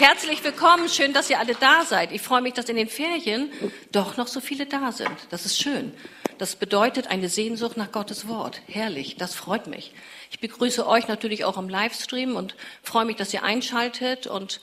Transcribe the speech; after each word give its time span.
Herzlich 0.00 0.42
willkommen, 0.42 0.88
schön, 0.88 1.12
dass 1.12 1.28
ihr 1.28 1.38
alle 1.38 1.54
da 1.54 1.84
seid. 1.84 2.10
Ich 2.10 2.22
freue 2.22 2.40
mich, 2.40 2.54
dass 2.54 2.70
in 2.70 2.76
den 2.76 2.88
Ferien 2.88 3.52
doch 3.92 4.16
noch 4.16 4.28
so 4.28 4.40
viele 4.40 4.64
da 4.64 4.92
sind. 4.92 5.10
Das 5.28 5.44
ist 5.44 5.60
schön. 5.60 5.92
Das 6.38 6.56
bedeutet 6.56 7.08
eine 7.08 7.28
Sehnsucht 7.28 7.76
nach 7.76 7.92
Gottes 7.92 8.26
Wort. 8.26 8.62
Herrlich, 8.66 9.16
das 9.18 9.34
freut 9.34 9.66
mich. 9.66 9.92
Ich 10.30 10.40
begrüße 10.40 10.86
euch 10.86 11.06
natürlich 11.06 11.44
auch 11.44 11.58
im 11.58 11.68
Livestream 11.68 12.34
und 12.34 12.56
freue 12.82 13.04
mich, 13.04 13.16
dass 13.16 13.34
ihr 13.34 13.42
einschaltet. 13.42 14.26
Und 14.26 14.62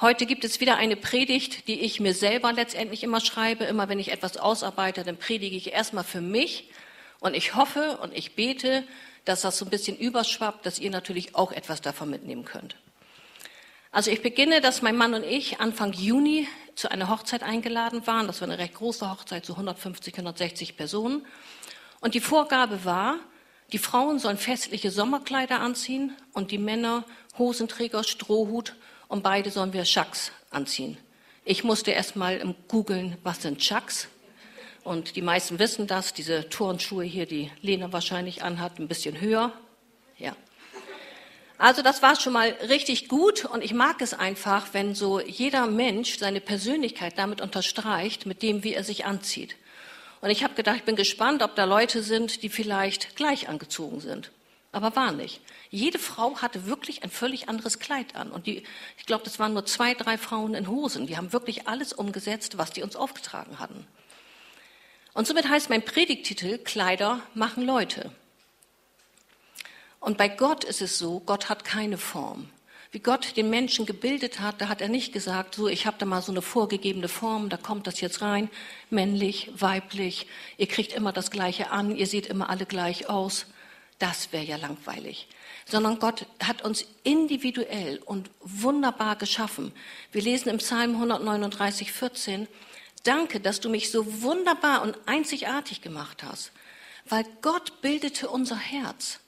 heute 0.00 0.24
gibt 0.24 0.44
es 0.44 0.60
wieder 0.60 0.76
eine 0.76 0.96
Predigt, 0.96 1.68
die 1.68 1.80
ich 1.80 2.00
mir 2.00 2.14
selber 2.14 2.54
letztendlich 2.54 3.02
immer 3.02 3.20
schreibe. 3.20 3.64
Immer 3.64 3.90
wenn 3.90 3.98
ich 3.98 4.10
etwas 4.10 4.38
ausarbeite, 4.38 5.04
dann 5.04 5.18
predige 5.18 5.56
ich 5.56 5.74
erstmal 5.74 6.04
für 6.04 6.22
mich. 6.22 6.70
Und 7.18 7.36
ich 7.36 7.54
hoffe 7.54 7.98
und 8.00 8.16
ich 8.16 8.34
bete, 8.34 8.84
dass 9.26 9.42
das 9.42 9.58
so 9.58 9.66
ein 9.66 9.70
bisschen 9.70 9.98
überschwappt, 9.98 10.64
dass 10.64 10.78
ihr 10.78 10.90
natürlich 10.90 11.34
auch 11.34 11.52
etwas 11.52 11.82
davon 11.82 12.08
mitnehmen 12.08 12.46
könnt. 12.46 12.76
Also 13.92 14.12
ich 14.12 14.22
beginne, 14.22 14.60
dass 14.60 14.82
mein 14.82 14.96
Mann 14.96 15.14
und 15.14 15.24
ich 15.24 15.58
Anfang 15.58 15.92
Juni 15.92 16.46
zu 16.76 16.90
einer 16.90 17.08
Hochzeit 17.08 17.42
eingeladen 17.42 18.06
waren. 18.06 18.28
Das 18.28 18.40
war 18.40 18.48
eine 18.48 18.58
recht 18.58 18.74
große 18.74 19.10
Hochzeit, 19.10 19.44
so 19.44 19.54
150, 19.54 20.14
160 20.14 20.76
Personen. 20.76 21.26
Und 22.00 22.14
die 22.14 22.20
Vorgabe 22.20 22.84
war, 22.84 23.18
die 23.72 23.78
Frauen 23.78 24.20
sollen 24.20 24.38
festliche 24.38 24.92
Sommerkleider 24.92 25.60
anziehen 25.60 26.16
und 26.32 26.52
die 26.52 26.58
Männer 26.58 27.04
Hosenträger, 27.36 28.04
Strohhut 28.04 28.76
und 29.08 29.22
beide 29.22 29.50
sollen 29.50 29.72
wir 29.72 29.84
Schacks 29.84 30.30
anziehen. 30.50 30.96
Ich 31.44 31.64
musste 31.64 31.90
erst 31.90 32.14
mal 32.14 32.54
googeln, 32.68 33.16
was 33.24 33.42
sind 33.42 33.62
Schacks? 33.62 34.08
Und 34.84 35.16
die 35.16 35.22
meisten 35.22 35.58
wissen 35.58 35.86
das, 35.86 36.14
diese 36.14 36.48
Turnschuhe 36.48 37.04
hier, 37.04 37.26
die 37.26 37.50
Lena 37.60 37.92
wahrscheinlich 37.92 38.42
anhat, 38.42 38.78
ein 38.78 38.88
bisschen 38.88 39.20
höher. 39.20 39.52
Ja, 40.16 40.36
also 41.60 41.82
das 41.82 42.00
war 42.00 42.18
schon 42.18 42.32
mal 42.32 42.48
richtig 42.70 43.08
gut 43.08 43.44
und 43.44 43.62
ich 43.62 43.74
mag 43.74 44.00
es 44.00 44.14
einfach, 44.14 44.68
wenn 44.72 44.94
so 44.94 45.20
jeder 45.20 45.66
Mensch 45.66 46.18
seine 46.18 46.40
Persönlichkeit 46.40 47.18
damit 47.18 47.42
unterstreicht, 47.42 48.24
mit 48.24 48.42
dem, 48.42 48.64
wie 48.64 48.72
er 48.72 48.82
sich 48.82 49.04
anzieht. 49.04 49.56
Und 50.22 50.30
ich 50.30 50.42
habe 50.42 50.54
gedacht, 50.54 50.76
ich 50.76 50.84
bin 50.84 50.96
gespannt, 50.96 51.42
ob 51.42 51.54
da 51.56 51.64
Leute 51.64 52.02
sind, 52.02 52.42
die 52.42 52.48
vielleicht 52.48 53.14
gleich 53.14 53.50
angezogen 53.50 54.00
sind. 54.00 54.30
Aber 54.72 54.96
war 54.96 55.12
nicht. 55.12 55.42
Jede 55.68 55.98
Frau 55.98 56.38
hatte 56.38 56.64
wirklich 56.64 57.02
ein 57.02 57.10
völlig 57.10 57.50
anderes 57.50 57.78
Kleid 57.78 58.16
an. 58.16 58.30
Und 58.30 58.46
die, 58.46 58.62
ich 58.96 59.04
glaube, 59.04 59.24
das 59.24 59.38
waren 59.38 59.52
nur 59.52 59.66
zwei, 59.66 59.92
drei 59.92 60.16
Frauen 60.16 60.54
in 60.54 60.66
Hosen. 60.66 61.06
Die 61.06 61.18
haben 61.18 61.34
wirklich 61.34 61.68
alles 61.68 61.92
umgesetzt, 61.92 62.56
was 62.56 62.70
die 62.70 62.82
uns 62.82 62.96
aufgetragen 62.96 63.58
hatten. 63.58 63.86
Und 65.12 65.26
somit 65.26 65.46
heißt 65.46 65.68
mein 65.68 65.84
Predigtitel 65.84 66.56
Kleider 66.56 67.20
machen 67.34 67.66
Leute. 67.66 68.12
Und 70.00 70.16
bei 70.16 70.28
Gott 70.28 70.64
ist 70.64 70.80
es 70.80 70.98
so, 70.98 71.20
Gott 71.20 71.48
hat 71.48 71.64
keine 71.64 71.98
Form. 71.98 72.48
Wie 72.92 72.98
Gott 72.98 73.36
den 73.36 73.50
Menschen 73.50 73.86
gebildet 73.86 74.40
hat, 74.40 74.60
da 74.60 74.68
hat 74.68 74.80
er 74.80 74.88
nicht 74.88 75.12
gesagt, 75.12 75.54
so, 75.54 75.68
ich 75.68 75.86
habe 75.86 75.96
da 75.98 76.06
mal 76.06 76.22
so 76.22 76.32
eine 76.32 76.42
vorgegebene 76.42 77.06
Form, 77.06 77.48
da 77.48 77.56
kommt 77.56 77.86
das 77.86 78.00
jetzt 78.00 78.20
rein, 78.20 78.50
männlich, 78.88 79.52
weiblich, 79.54 80.26
ihr 80.56 80.66
kriegt 80.66 80.92
immer 80.92 81.12
das 81.12 81.30
Gleiche 81.30 81.70
an, 81.70 81.94
ihr 81.94 82.08
seht 82.08 82.26
immer 82.26 82.50
alle 82.50 82.66
gleich 82.66 83.08
aus. 83.08 83.46
Das 84.00 84.32
wäre 84.32 84.44
ja 84.44 84.56
langweilig. 84.56 85.28
Sondern 85.66 86.00
Gott 86.00 86.26
hat 86.42 86.62
uns 86.62 86.84
individuell 87.04 88.00
und 88.04 88.30
wunderbar 88.40 89.14
geschaffen. 89.14 89.72
Wir 90.10 90.22
lesen 90.22 90.48
im 90.48 90.58
Psalm 90.58 90.94
139, 90.94 91.92
14, 91.92 92.48
Danke, 93.04 93.40
dass 93.40 93.60
du 93.60 93.68
mich 93.68 93.90
so 93.90 94.22
wunderbar 94.22 94.82
und 94.82 94.98
einzigartig 95.06 95.80
gemacht 95.80 96.22
hast, 96.22 96.52
weil 97.08 97.24
Gott 97.40 97.80
bildete 97.82 98.28
unser 98.28 98.56
Herz. 98.56 99.20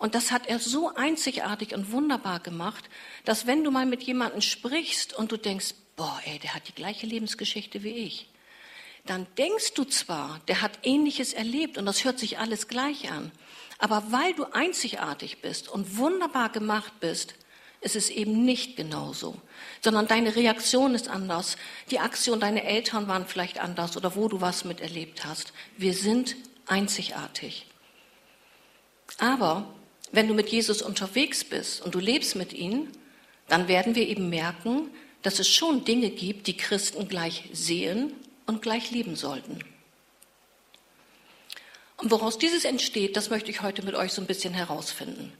Und 0.00 0.14
das 0.14 0.32
hat 0.32 0.46
er 0.46 0.58
so 0.58 0.94
einzigartig 0.94 1.74
und 1.74 1.92
wunderbar 1.92 2.40
gemacht, 2.40 2.88
dass 3.26 3.46
wenn 3.46 3.62
du 3.62 3.70
mal 3.70 3.84
mit 3.84 4.02
jemandem 4.02 4.40
sprichst 4.40 5.12
und 5.12 5.30
du 5.30 5.36
denkst, 5.36 5.74
boah, 5.94 6.18
ey, 6.24 6.38
der 6.38 6.54
hat 6.54 6.68
die 6.68 6.74
gleiche 6.74 7.06
Lebensgeschichte 7.06 7.82
wie 7.82 7.90
ich, 7.90 8.30
dann 9.04 9.26
denkst 9.36 9.74
du 9.74 9.84
zwar, 9.84 10.40
der 10.48 10.62
hat 10.62 10.78
Ähnliches 10.84 11.34
erlebt 11.34 11.76
und 11.76 11.84
das 11.84 12.04
hört 12.04 12.18
sich 12.18 12.38
alles 12.38 12.66
gleich 12.66 13.12
an, 13.12 13.30
aber 13.78 14.04
weil 14.08 14.32
du 14.32 14.44
einzigartig 14.44 15.42
bist 15.42 15.68
und 15.68 15.98
wunderbar 15.98 16.48
gemacht 16.48 16.94
bist, 17.00 17.34
ist 17.82 17.94
es 17.94 18.08
eben 18.08 18.46
nicht 18.46 18.76
genauso, 18.76 19.36
sondern 19.82 20.08
deine 20.08 20.34
Reaktion 20.34 20.94
ist 20.94 21.08
anders, 21.08 21.58
die 21.90 21.98
Aktion 21.98 22.40
deiner 22.40 22.64
Eltern 22.64 23.06
waren 23.06 23.26
vielleicht 23.26 23.58
anders 23.58 23.98
oder 23.98 24.16
wo 24.16 24.28
du 24.28 24.40
was 24.40 24.64
miterlebt 24.64 25.26
hast. 25.26 25.52
Wir 25.76 25.92
sind 25.92 26.36
einzigartig. 26.66 27.66
Aber 29.18 29.74
wenn 30.12 30.28
du 30.28 30.34
mit 30.34 30.48
Jesus 30.48 30.82
unterwegs 30.82 31.44
bist 31.44 31.82
und 31.82 31.94
du 31.94 31.98
lebst 31.98 32.36
mit 32.36 32.52
ihm, 32.52 32.88
dann 33.48 33.68
werden 33.68 33.94
wir 33.94 34.08
eben 34.08 34.28
merken, 34.28 34.90
dass 35.22 35.38
es 35.38 35.48
schon 35.48 35.84
Dinge 35.84 36.10
gibt, 36.10 36.46
die 36.46 36.56
Christen 36.56 37.08
gleich 37.08 37.48
sehen 37.52 38.12
und 38.46 38.62
gleich 38.62 38.90
lieben 38.90 39.16
sollten. 39.16 39.58
Und 41.96 42.10
woraus 42.10 42.38
dieses 42.38 42.64
entsteht, 42.64 43.16
das 43.16 43.28
möchte 43.28 43.50
ich 43.50 43.60
heute 43.60 43.84
mit 43.84 43.94
euch 43.94 44.12
so 44.12 44.22
ein 44.22 44.26
bisschen 44.26 44.54
herausfinden. 44.54 45.32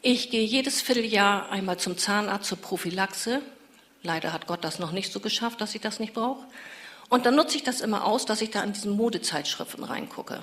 Ich 0.00 0.30
gehe 0.30 0.44
jedes 0.44 0.80
Vierteljahr 0.80 1.50
einmal 1.50 1.78
zum 1.78 1.98
Zahnarzt 1.98 2.48
zur 2.48 2.58
Prophylaxe. 2.58 3.42
Leider 4.02 4.32
hat 4.32 4.46
Gott 4.46 4.64
das 4.64 4.78
noch 4.78 4.92
nicht 4.92 5.12
so 5.12 5.20
geschafft, 5.20 5.60
dass 5.60 5.74
ich 5.74 5.82
das 5.82 6.00
nicht 6.00 6.14
brauche. 6.14 6.46
Und 7.10 7.26
dann 7.26 7.34
nutze 7.34 7.56
ich 7.56 7.64
das 7.64 7.82
immer 7.82 8.06
aus, 8.06 8.24
dass 8.24 8.40
ich 8.40 8.50
da 8.50 8.62
in 8.62 8.72
diesen 8.72 8.96
Modezeitschriften 8.96 9.84
reingucke. 9.84 10.42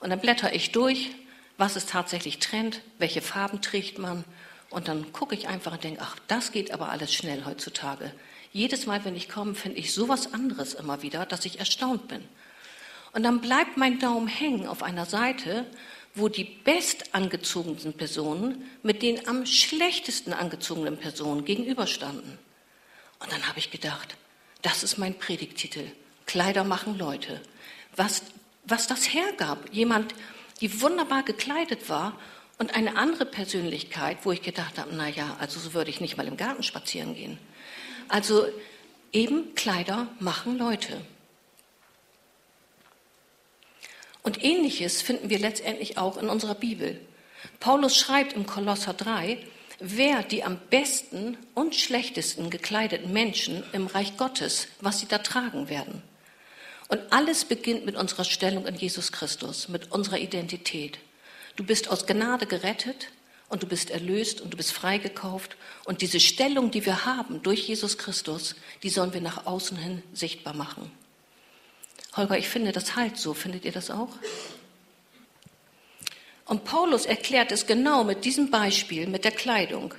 Und 0.00 0.08
dann 0.08 0.20
blätter 0.20 0.54
ich 0.54 0.72
durch 0.72 1.10
was 1.56 1.76
ist 1.76 1.90
tatsächlich 1.90 2.38
Trend, 2.38 2.80
welche 2.98 3.22
Farben 3.22 3.62
trägt 3.62 3.98
man. 3.98 4.24
Und 4.70 4.88
dann 4.88 5.12
gucke 5.12 5.34
ich 5.34 5.48
einfach 5.48 5.72
und 5.72 5.84
denke, 5.84 6.00
ach, 6.02 6.16
das 6.26 6.52
geht 6.52 6.72
aber 6.72 6.88
alles 6.88 7.14
schnell 7.14 7.44
heutzutage. 7.44 8.12
Jedes 8.52 8.86
Mal, 8.86 9.04
wenn 9.04 9.16
ich 9.16 9.28
komme, 9.28 9.54
finde 9.54 9.78
ich 9.78 9.92
sowas 9.92 10.32
anderes 10.32 10.74
immer 10.74 11.02
wieder, 11.02 11.26
dass 11.26 11.44
ich 11.44 11.58
erstaunt 11.58 12.08
bin. 12.08 12.24
Und 13.12 13.22
dann 13.22 13.40
bleibt 13.40 13.76
mein 13.76 14.00
Daumen 14.00 14.26
hängen 14.26 14.66
auf 14.66 14.82
einer 14.82 15.06
Seite, 15.06 15.66
wo 16.14 16.28
die 16.28 16.44
bestangezogenen 16.44 17.94
Personen 17.94 18.70
mit 18.82 19.02
den 19.02 19.26
am 19.28 19.46
schlechtesten 19.46 20.32
angezogenen 20.32 20.96
Personen 20.96 21.44
gegenüberstanden. 21.44 22.38
Und 23.20 23.32
dann 23.32 23.48
habe 23.48 23.58
ich 23.58 23.70
gedacht, 23.70 24.16
das 24.62 24.82
ist 24.82 24.98
mein 24.98 25.18
Predigtitel. 25.18 25.90
Kleider 26.26 26.64
machen 26.64 26.98
Leute. 26.98 27.40
Was, 27.96 28.22
was 28.64 28.86
das 28.86 29.12
hergab. 29.12 29.58
Jemand, 29.72 30.14
die 30.64 30.80
wunderbar 30.80 31.22
gekleidet 31.24 31.90
war 31.90 32.18
und 32.56 32.74
eine 32.74 32.96
andere 32.96 33.26
Persönlichkeit, 33.26 34.16
wo 34.22 34.32
ich 34.32 34.40
gedacht 34.40 34.78
habe, 34.78 34.94
na 34.94 35.10
ja, 35.10 35.36
also 35.38 35.60
so 35.60 35.74
würde 35.74 35.90
ich 35.90 36.00
nicht 36.00 36.16
mal 36.16 36.26
im 36.26 36.38
Garten 36.38 36.62
spazieren 36.62 37.14
gehen. 37.14 37.38
Also 38.08 38.46
eben 39.12 39.54
Kleider 39.54 40.08
machen 40.20 40.56
Leute. 40.56 41.02
Und 44.22 44.42
ähnliches 44.42 45.02
finden 45.02 45.28
wir 45.28 45.38
letztendlich 45.38 45.98
auch 45.98 46.16
in 46.16 46.30
unserer 46.30 46.54
Bibel. 46.54 46.98
Paulus 47.60 47.98
schreibt 47.98 48.32
im 48.32 48.46
Kolosser 48.46 48.94
3, 48.94 49.36
wer 49.80 50.22
die 50.22 50.44
am 50.44 50.58
besten 50.70 51.36
und 51.52 51.74
schlechtesten 51.74 52.48
gekleideten 52.48 53.12
Menschen 53.12 53.64
im 53.74 53.86
Reich 53.86 54.16
Gottes, 54.16 54.68
was 54.80 54.98
sie 54.98 55.08
da 55.08 55.18
tragen 55.18 55.68
werden. 55.68 56.02
Und 56.94 57.12
alles 57.12 57.44
beginnt 57.44 57.84
mit 57.84 57.96
unserer 57.96 58.22
Stellung 58.22 58.68
in 58.68 58.76
Jesus 58.76 59.10
Christus, 59.10 59.68
mit 59.68 59.90
unserer 59.90 60.18
Identität. 60.18 61.00
Du 61.56 61.64
bist 61.64 61.90
aus 61.90 62.06
Gnade 62.06 62.46
gerettet 62.46 63.08
und 63.48 63.64
du 63.64 63.66
bist 63.66 63.90
erlöst 63.90 64.40
und 64.40 64.52
du 64.52 64.56
bist 64.56 64.72
freigekauft. 64.72 65.56
Und 65.86 66.02
diese 66.02 66.20
Stellung, 66.20 66.70
die 66.70 66.86
wir 66.86 67.04
haben 67.04 67.42
durch 67.42 67.66
Jesus 67.66 67.98
Christus, 67.98 68.54
die 68.84 68.90
sollen 68.90 69.12
wir 69.12 69.20
nach 69.20 69.44
außen 69.44 69.76
hin 69.76 70.04
sichtbar 70.12 70.54
machen. 70.54 70.88
Holger, 72.16 72.38
ich 72.38 72.48
finde 72.48 72.70
das 72.70 72.94
halt 72.94 73.16
so. 73.16 73.34
Findet 73.34 73.64
ihr 73.64 73.72
das 73.72 73.90
auch? 73.90 74.10
Und 76.44 76.62
Paulus 76.62 77.06
erklärt 77.06 77.50
es 77.50 77.66
genau 77.66 78.04
mit 78.04 78.24
diesem 78.24 78.52
Beispiel, 78.52 79.08
mit 79.08 79.24
der 79.24 79.32
Kleidung. 79.32 79.94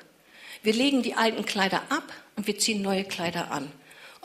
Wir 0.63 0.72
legen 0.72 1.03
die 1.03 1.16
alten 1.16 1.44
Kleider 1.44 1.81
ab 1.89 2.13
und 2.38 2.47
wir 2.47 2.57
ziehen 2.57 2.81
neue 2.81 3.03
Kleider 3.03 3.51
an. 3.51 3.69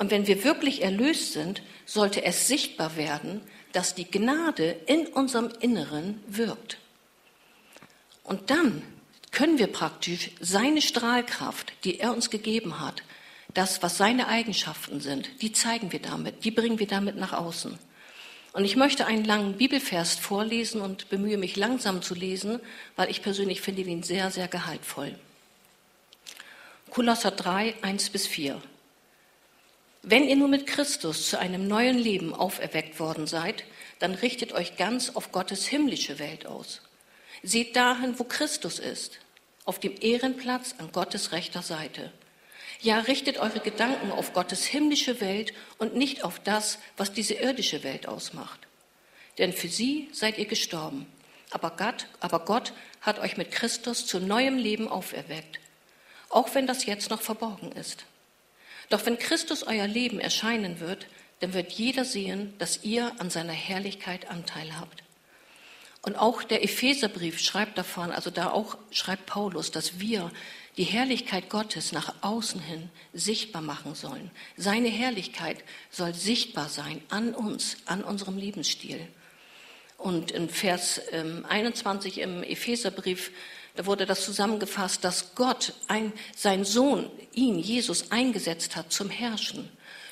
Und 0.00 0.10
wenn 0.10 0.26
wir 0.26 0.44
wirklich 0.44 0.82
erlöst 0.82 1.34
sind, 1.34 1.60
sollte 1.84 2.24
es 2.24 2.48
sichtbar 2.48 2.96
werden, 2.96 3.42
dass 3.72 3.94
die 3.94 4.10
Gnade 4.10 4.74
in 4.86 5.06
unserem 5.08 5.50
Inneren 5.60 6.24
wirkt. 6.26 6.78
Und 8.24 8.48
dann 8.48 8.82
können 9.30 9.58
wir 9.58 9.66
praktisch 9.66 10.30
seine 10.40 10.80
Strahlkraft, 10.80 11.74
die 11.84 12.00
er 12.00 12.14
uns 12.14 12.30
gegeben 12.30 12.80
hat, 12.80 13.02
das, 13.52 13.82
was 13.82 13.98
seine 13.98 14.28
Eigenschaften 14.28 15.00
sind, 15.00 15.42
die 15.42 15.52
zeigen 15.52 15.92
wir 15.92 16.00
damit, 16.00 16.44
die 16.44 16.50
bringen 16.50 16.78
wir 16.78 16.86
damit 16.86 17.16
nach 17.16 17.34
außen. 17.34 17.78
Und 18.54 18.64
ich 18.64 18.76
möchte 18.76 19.04
einen 19.04 19.26
langen 19.26 19.58
Bibelvers 19.58 20.14
vorlesen 20.14 20.80
und 20.80 21.10
bemühe 21.10 21.36
mich 21.36 21.56
langsam 21.56 22.00
zu 22.00 22.14
lesen, 22.14 22.60
weil 22.96 23.10
ich 23.10 23.20
persönlich 23.20 23.60
finde 23.60 23.82
ihn 23.82 24.02
sehr, 24.02 24.30
sehr 24.30 24.48
gehaltvoll. 24.48 25.14
Kolosser 26.88 27.32
3, 27.32 27.74
1 27.82 28.08
bis 28.08 28.26
4. 28.26 28.62
Wenn 30.02 30.26
ihr 30.26 30.36
nur 30.36 30.48
mit 30.48 30.66
Christus 30.66 31.28
zu 31.28 31.38
einem 31.38 31.68
neuen 31.68 31.98
Leben 31.98 32.34
auferweckt 32.34 32.98
worden 33.00 33.26
seid, 33.26 33.64
dann 33.98 34.14
richtet 34.14 34.52
euch 34.52 34.76
ganz 34.76 35.10
auf 35.10 35.30
Gottes 35.30 35.66
himmlische 35.66 36.18
Welt 36.18 36.46
aus. 36.46 36.80
Seht 37.42 37.76
dahin, 37.76 38.18
wo 38.18 38.24
Christus 38.24 38.78
ist, 38.78 39.20
auf 39.66 39.78
dem 39.78 39.94
Ehrenplatz 40.00 40.74
an 40.78 40.90
Gottes 40.92 41.32
rechter 41.32 41.62
Seite. 41.62 42.12
Ja, 42.80 43.00
richtet 43.00 43.36
eure 43.38 43.60
Gedanken 43.60 44.10
auf 44.10 44.32
Gottes 44.32 44.64
himmlische 44.64 45.20
Welt 45.20 45.52
und 45.76 45.96
nicht 45.96 46.24
auf 46.24 46.40
das, 46.40 46.78
was 46.96 47.12
diese 47.12 47.34
irdische 47.34 47.82
Welt 47.82 48.08
ausmacht. 48.08 48.60
Denn 49.36 49.52
für 49.52 49.68
sie 49.68 50.08
seid 50.12 50.38
ihr 50.38 50.46
gestorben. 50.46 51.06
Aber 51.50 51.72
Gott, 51.76 52.06
aber 52.20 52.40
Gott 52.40 52.72
hat 53.02 53.18
euch 53.18 53.36
mit 53.36 53.50
Christus 53.50 54.06
zu 54.06 54.18
neuem 54.18 54.56
Leben 54.56 54.88
auferweckt. 54.88 55.60
Auch 56.30 56.54
wenn 56.54 56.66
das 56.66 56.86
jetzt 56.86 57.10
noch 57.10 57.20
verborgen 57.20 57.72
ist. 57.72 58.06
Doch 58.90 59.06
wenn 59.06 59.18
Christus 59.18 59.62
euer 59.62 59.86
Leben 59.86 60.20
erscheinen 60.20 60.80
wird, 60.80 61.06
dann 61.40 61.54
wird 61.54 61.72
jeder 61.72 62.04
sehen, 62.04 62.54
dass 62.58 62.84
ihr 62.84 63.12
an 63.18 63.30
seiner 63.30 63.54
Herrlichkeit 63.54 64.30
Anteil 64.30 64.78
habt. 64.78 65.02
Und 66.02 66.16
auch 66.16 66.42
der 66.42 66.64
Epheserbrief 66.64 67.38
schreibt 67.38 67.76
davon, 67.76 68.10
also 68.10 68.30
da 68.30 68.50
auch 68.50 68.76
schreibt 68.90 69.26
Paulus, 69.26 69.70
dass 69.70 70.00
wir 70.00 70.30
die 70.76 70.84
Herrlichkeit 70.84 71.50
Gottes 71.50 71.92
nach 71.92 72.14
außen 72.22 72.60
hin 72.60 72.90
sichtbar 73.12 73.60
machen 73.62 73.94
sollen. 73.94 74.30
Seine 74.56 74.88
Herrlichkeit 74.88 75.58
soll 75.90 76.14
sichtbar 76.14 76.68
sein 76.68 77.02
an 77.10 77.34
uns, 77.34 77.76
an 77.86 78.02
unserem 78.02 78.38
Lebensstil. 78.38 79.06
Und 79.98 80.30
in 80.30 80.48
Vers 80.48 81.00
21 81.12 82.18
ähm, 82.18 82.38
im 82.38 82.42
Epheserbrief, 82.44 83.30
wurde 83.86 84.06
das 84.06 84.24
zusammengefasst, 84.24 85.04
dass 85.04 85.34
Gott 85.34 85.74
ein, 85.88 86.12
sein 86.36 86.64
Sohn, 86.64 87.10
ihn, 87.32 87.58
Jesus, 87.58 88.10
eingesetzt 88.10 88.76
hat 88.76 88.92
zum 88.92 89.10
Herrschen 89.10 89.68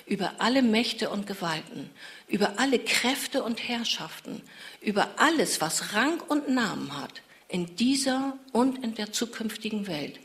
über 0.09 0.33
alle 0.39 0.63
Mächte 0.63 1.11
und 1.11 1.27
Gewalten, 1.27 1.91
über 2.29 2.59
alle 2.59 2.79
Kräfte 2.79 3.43
und 3.43 3.69
Herrschaften, 3.69 4.43
über 4.81 5.09
alles, 5.17 5.61
was 5.61 5.95
Rang 5.95 6.21
und 6.29 6.49
Namen 6.49 6.99
hat, 6.99 7.23
in 7.49 7.77
dieser 7.77 8.39
und 8.53 8.83
in 8.83 8.95
der 8.95 9.13
zukünftigen 9.13 9.87
Welt. 9.87 10.19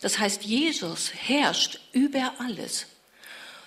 Das 0.00 0.18
heißt, 0.18 0.44
Jesus 0.44 1.12
herrscht 1.14 1.80
über 1.92 2.34
alles. 2.38 2.86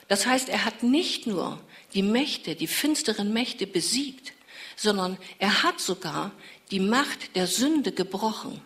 Das 0.07 0.25
heißt, 0.25 0.49
er 0.49 0.65
hat 0.65 0.83
nicht 0.83 1.27
nur 1.27 1.61
die 1.93 2.03
Mächte, 2.03 2.55
die 2.55 2.67
finsteren 2.67 3.33
Mächte 3.33 3.67
besiegt, 3.67 4.33
sondern 4.75 5.17
er 5.39 5.63
hat 5.63 5.79
sogar 5.79 6.31
die 6.71 6.79
Macht 6.79 7.35
der 7.35 7.47
Sünde 7.47 7.91
gebrochen. 7.91 8.61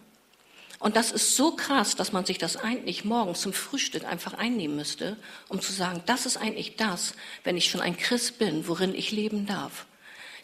Und 0.83 0.97
das 0.97 1.13
ist 1.13 1.37
so 1.37 1.55
krass, 1.55 1.95
dass 1.95 2.11
man 2.11 2.25
sich 2.25 2.39
das 2.39 2.57
eigentlich 2.57 3.05
morgens 3.05 3.39
zum 3.39 3.53
Frühstück 3.53 4.03
einfach 4.03 4.33
einnehmen 4.33 4.75
müsste, 4.75 5.15
um 5.47 5.61
zu 5.61 5.71
sagen, 5.71 6.03
das 6.07 6.25
ist 6.25 6.35
eigentlich 6.35 6.75
das, 6.75 7.13
wenn 7.45 7.55
ich 7.55 7.69
schon 7.69 7.79
ein 7.79 7.95
Christ 7.95 8.37
bin, 8.37 8.67
worin 8.67 8.93
ich 8.93 9.13
leben 9.13 9.45
darf. 9.45 9.85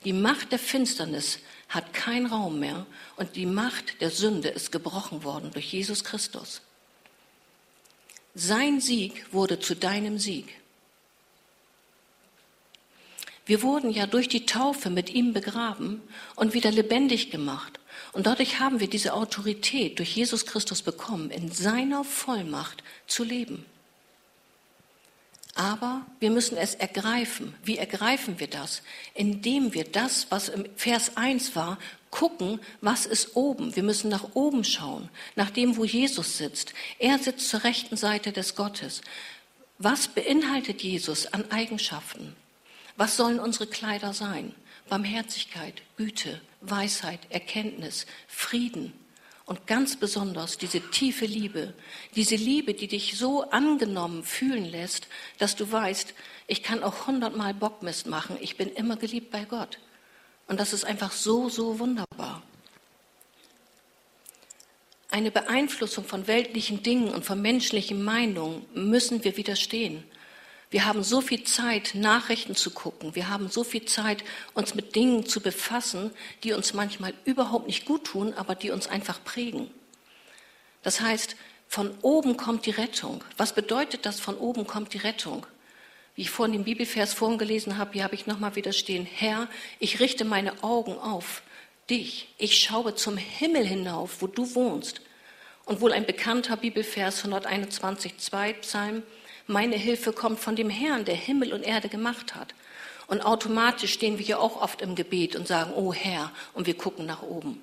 Die 0.05 0.13
Macht 0.13 0.53
der 0.53 0.59
Finsternis 0.59 1.39
hat 1.67 1.93
keinen 1.93 2.25
Raum 2.25 2.57
mehr 2.57 2.85
und 3.17 3.35
die 3.35 3.45
Macht 3.45 3.99
der 3.99 4.11
Sünde 4.11 4.47
ist 4.47 4.71
gebrochen 4.71 5.25
worden 5.25 5.51
durch 5.51 5.73
Jesus 5.73 6.05
Christus. 6.05 6.61
Sein 8.33 8.79
Sieg 8.79 9.33
wurde 9.33 9.59
zu 9.59 9.75
deinem 9.75 10.19
Sieg. 10.19 10.55
Wir 13.45 13.61
wurden 13.61 13.91
ja 13.91 14.07
durch 14.07 14.29
die 14.29 14.45
Taufe 14.45 14.89
mit 14.89 15.09
ihm 15.09 15.33
begraben 15.33 16.01
und 16.37 16.53
wieder 16.53 16.71
lebendig 16.71 17.29
gemacht. 17.29 17.78
Und 18.13 18.25
dadurch 18.25 18.59
haben 18.59 18.79
wir 18.79 18.89
diese 18.89 19.13
Autorität 19.13 19.99
durch 19.99 20.15
Jesus 20.15 20.45
Christus 20.45 20.81
bekommen, 20.81 21.31
in 21.31 21.51
seiner 21.51 22.03
Vollmacht 22.03 22.83
zu 23.07 23.23
leben. 23.23 23.65
Aber 25.55 26.05
wir 26.19 26.31
müssen 26.31 26.57
es 26.57 26.75
ergreifen. 26.75 27.53
Wie 27.63 27.77
ergreifen 27.77 28.39
wir 28.39 28.47
das? 28.47 28.81
Indem 29.13 29.73
wir 29.73 29.83
das, 29.83 30.27
was 30.29 30.47
im 30.47 30.65
Vers 30.77 31.17
1 31.17 31.55
war, 31.55 31.77
gucken, 32.11 32.59
was 32.81 33.05
ist 33.05 33.35
oben. 33.35 33.75
Wir 33.75 33.83
müssen 33.83 34.09
nach 34.09 34.35
oben 34.35 34.63
schauen, 34.63 35.09
nach 35.35 35.49
dem, 35.49 35.75
wo 35.75 35.83
Jesus 35.83 36.37
sitzt. 36.37 36.73
Er 36.97 37.19
sitzt 37.19 37.49
zur 37.49 37.63
rechten 37.63 37.97
Seite 37.97 38.31
des 38.31 38.55
Gottes. 38.55 39.01
Was 39.79 40.07
beinhaltet 40.07 40.81
Jesus 40.81 41.27
an 41.27 41.51
Eigenschaften? 41.51 42.35
Was 42.95 43.17
sollen 43.17 43.39
unsere 43.39 43.67
Kleider 43.67 44.13
sein? 44.13 44.53
Barmherzigkeit, 44.89 45.81
Güte, 45.97 46.41
Weisheit, 46.61 47.19
Erkenntnis, 47.29 48.05
Frieden 48.27 48.93
und 49.45 49.65
ganz 49.65 49.95
besonders 49.95 50.57
diese 50.57 50.79
tiefe 50.91 51.25
Liebe, 51.25 51.73
diese 52.15 52.35
Liebe, 52.35 52.73
die 52.73 52.87
dich 52.87 53.17
so 53.17 53.49
angenommen 53.49 54.23
fühlen 54.23 54.65
lässt, 54.65 55.07
dass 55.37 55.55
du 55.55 55.71
weißt, 55.71 56.13
ich 56.47 56.61
kann 56.61 56.83
auch 56.83 57.07
hundertmal 57.07 57.53
Bockmist 57.53 58.07
machen, 58.07 58.37
ich 58.41 58.57
bin 58.57 58.69
immer 58.69 58.97
geliebt 58.97 59.31
bei 59.31 59.45
Gott. 59.45 59.79
Und 60.47 60.59
das 60.59 60.73
ist 60.73 60.83
einfach 60.83 61.11
so, 61.11 61.49
so 61.49 61.79
wunderbar. 61.79 62.43
Eine 65.11 65.31
Beeinflussung 65.31 66.05
von 66.05 66.27
weltlichen 66.27 66.83
Dingen 66.83 67.09
und 67.09 67.25
von 67.25 67.41
menschlichen 67.41 68.03
Meinungen 68.03 68.65
müssen 68.75 69.23
wir 69.23 69.35
widerstehen. 69.37 70.03
Wir 70.71 70.85
haben 70.85 71.01
so 71.01 71.21
viel 71.21 71.43
Zeit, 71.45 71.95
Nachrichten 71.95 72.55
zu 72.55 72.69
gucken. 72.69 73.15
Wir 73.15 73.29
haben 73.29 73.49
so 73.49 73.63
viel 73.63 73.85
Zeit, 73.85 74.23
uns 74.53 74.75
mit 74.75 74.95
Dingen 74.95 75.25
zu 75.25 75.41
befassen, 75.41 76.11
die 76.43 76.53
uns 76.53 76.73
manchmal 76.73 77.13
überhaupt 77.25 77.65
nicht 77.65 77.85
gut 77.85 78.05
tun, 78.05 78.33
aber 78.35 78.53
die 78.53 78.69
uns 78.69 78.87
einfach 78.87 79.23
prägen. 79.23 79.71
Das 80.83 81.01
heißt, 81.01 81.35
von 81.67 81.91
oben 82.01 82.37
kommt 82.37 82.65
die 82.65 82.71
Rettung. 82.71 83.23
Was 83.37 83.53
bedeutet 83.53 84.05
das, 84.05 84.19
von 84.19 84.37
oben 84.37 84.67
kommt 84.67 84.93
die 84.93 84.99
Rettung? 84.99 85.45
Wie 86.15 86.21
ich 86.21 86.29
vorhin 86.29 86.53
den 86.53 86.63
Bibelvers 86.65 87.13
vorhin 87.13 87.37
gelesen 87.39 87.77
habe, 87.77 87.93
hier 87.93 88.03
habe 88.03 88.15
ich 88.15 88.27
nochmal 88.27 88.55
wieder 88.55 88.73
stehen. 88.73 89.05
Herr, 89.05 89.47
ich 89.79 89.99
richte 89.99 90.25
meine 90.25 90.63
Augen 90.63 90.97
auf 90.99 91.41
dich. 91.89 92.27
Ich 92.37 92.59
schaue 92.59 92.93
zum 92.93 93.17
Himmel 93.17 93.65
hinauf, 93.65 94.21
wo 94.21 94.27
du 94.27 94.53
wohnst. 94.53 95.01
Und 95.65 95.81
wohl 95.81 95.93
ein 95.93 96.05
bekannter 96.05 96.57
Bibelvers 96.57 97.19
121, 97.19 98.17
2 98.17 98.53
Psalm. 98.53 99.03
Meine 99.49 99.77
Hilfe 99.77 100.13
kommt 100.13 100.39
von 100.39 100.55
dem 100.55 100.69
Herrn, 100.69 101.05
der 101.05 101.15
Himmel 101.15 101.53
und 101.53 101.63
Erde 101.63 101.89
gemacht 101.89 102.35
hat. 102.35 102.53
Und 103.07 103.21
automatisch 103.21 103.91
stehen 103.91 104.19
wir 104.19 104.25
hier 104.27 104.39
auch 104.39 104.61
oft 104.61 104.79
im 104.83 104.93
Gebet 104.93 105.35
und 105.35 105.47
sagen, 105.47 105.73
oh 105.75 105.91
Herr, 105.91 106.31
und 106.53 106.67
wir 106.67 106.77
gucken 106.77 107.07
nach 107.07 107.23
oben. 107.23 107.59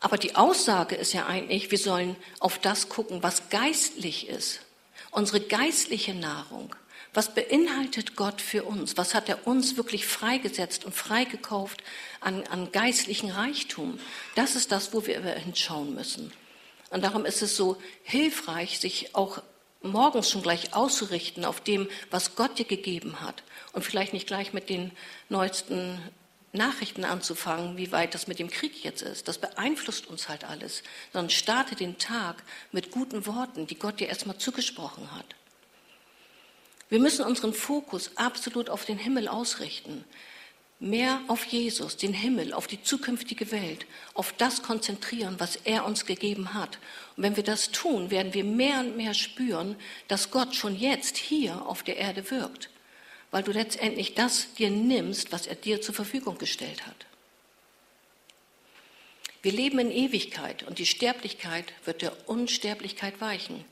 Aber 0.00 0.16
die 0.16 0.36
Aussage 0.36 0.94
ist 0.94 1.12
ja 1.12 1.26
eigentlich, 1.26 1.70
wir 1.70 1.76
sollen 1.76 2.16
auf 2.40 2.58
das 2.58 2.88
gucken, 2.88 3.22
was 3.22 3.50
geistlich 3.50 4.26
ist. 4.28 4.60
Unsere 5.10 5.40
geistliche 5.40 6.14
Nahrung. 6.14 6.74
Was 7.12 7.34
beinhaltet 7.34 8.16
Gott 8.16 8.40
für 8.40 8.64
uns? 8.64 8.96
Was 8.96 9.14
hat 9.14 9.28
er 9.28 9.46
uns 9.46 9.76
wirklich 9.76 10.06
freigesetzt 10.06 10.86
und 10.86 10.94
freigekauft 10.94 11.84
an, 12.20 12.42
an 12.44 12.72
geistlichen 12.72 13.30
Reichtum? 13.30 14.00
Das 14.34 14.56
ist 14.56 14.72
das, 14.72 14.94
wo 14.94 15.04
wir 15.04 15.20
hinschauen 15.20 15.94
müssen. 15.94 16.32
Und 16.88 17.04
darum 17.04 17.26
ist 17.26 17.42
es 17.42 17.54
so 17.54 17.76
hilfreich, 18.02 18.80
sich 18.80 19.14
auch 19.14 19.42
morgens 19.86 20.30
schon 20.30 20.42
gleich 20.42 20.74
auszurichten 20.74 21.44
auf 21.44 21.60
dem, 21.60 21.88
was 22.10 22.36
Gott 22.36 22.58
dir 22.58 22.64
gegeben 22.64 23.20
hat 23.20 23.42
und 23.72 23.82
vielleicht 23.82 24.12
nicht 24.12 24.26
gleich 24.26 24.52
mit 24.52 24.68
den 24.68 24.92
neuesten 25.28 26.00
Nachrichten 26.52 27.04
anzufangen, 27.04 27.76
wie 27.76 27.92
weit 27.92 28.14
das 28.14 28.26
mit 28.26 28.38
dem 28.38 28.50
Krieg 28.50 28.84
jetzt 28.84 29.02
ist. 29.02 29.28
Das 29.28 29.38
beeinflusst 29.38 30.06
uns 30.06 30.28
halt 30.28 30.44
alles, 30.44 30.82
sondern 31.12 31.30
starte 31.30 31.74
den 31.74 31.98
Tag 31.98 32.42
mit 32.72 32.90
guten 32.90 33.26
Worten, 33.26 33.66
die 33.66 33.78
Gott 33.78 34.00
dir 34.00 34.08
erstmal 34.08 34.38
zugesprochen 34.38 35.10
hat. 35.14 35.26
Wir 36.88 37.00
müssen 37.00 37.24
unseren 37.24 37.52
Fokus 37.52 38.16
absolut 38.16 38.70
auf 38.70 38.84
den 38.84 38.98
Himmel 38.98 39.28
ausrichten 39.28 40.04
mehr 40.78 41.20
auf 41.28 41.44
Jesus, 41.46 41.96
den 41.96 42.12
Himmel, 42.12 42.52
auf 42.52 42.66
die 42.66 42.82
zukünftige 42.82 43.50
Welt, 43.50 43.86
auf 44.14 44.32
das 44.32 44.62
konzentrieren, 44.62 45.36
was 45.38 45.56
er 45.56 45.86
uns 45.86 46.04
gegeben 46.04 46.52
hat. 46.54 46.78
Und 47.16 47.22
wenn 47.22 47.36
wir 47.36 47.42
das 47.42 47.70
tun, 47.70 48.10
werden 48.10 48.34
wir 48.34 48.44
mehr 48.44 48.80
und 48.80 48.96
mehr 48.96 49.14
spüren, 49.14 49.76
dass 50.08 50.30
Gott 50.30 50.54
schon 50.54 50.76
jetzt 50.76 51.16
hier 51.16 51.66
auf 51.66 51.82
der 51.82 51.96
Erde 51.96 52.30
wirkt, 52.30 52.68
weil 53.30 53.42
du 53.42 53.52
letztendlich 53.52 54.14
das 54.14 54.52
dir 54.54 54.70
nimmst, 54.70 55.32
was 55.32 55.46
er 55.46 55.54
dir 55.54 55.80
zur 55.80 55.94
Verfügung 55.94 56.36
gestellt 56.38 56.86
hat. 56.86 57.06
Wir 59.42 59.52
leben 59.52 59.78
in 59.78 59.92
Ewigkeit 59.92 60.64
und 60.64 60.78
die 60.78 60.86
Sterblichkeit 60.86 61.72
wird 61.84 62.02
der 62.02 62.28
Unsterblichkeit 62.28 63.20
weichen. 63.20 63.64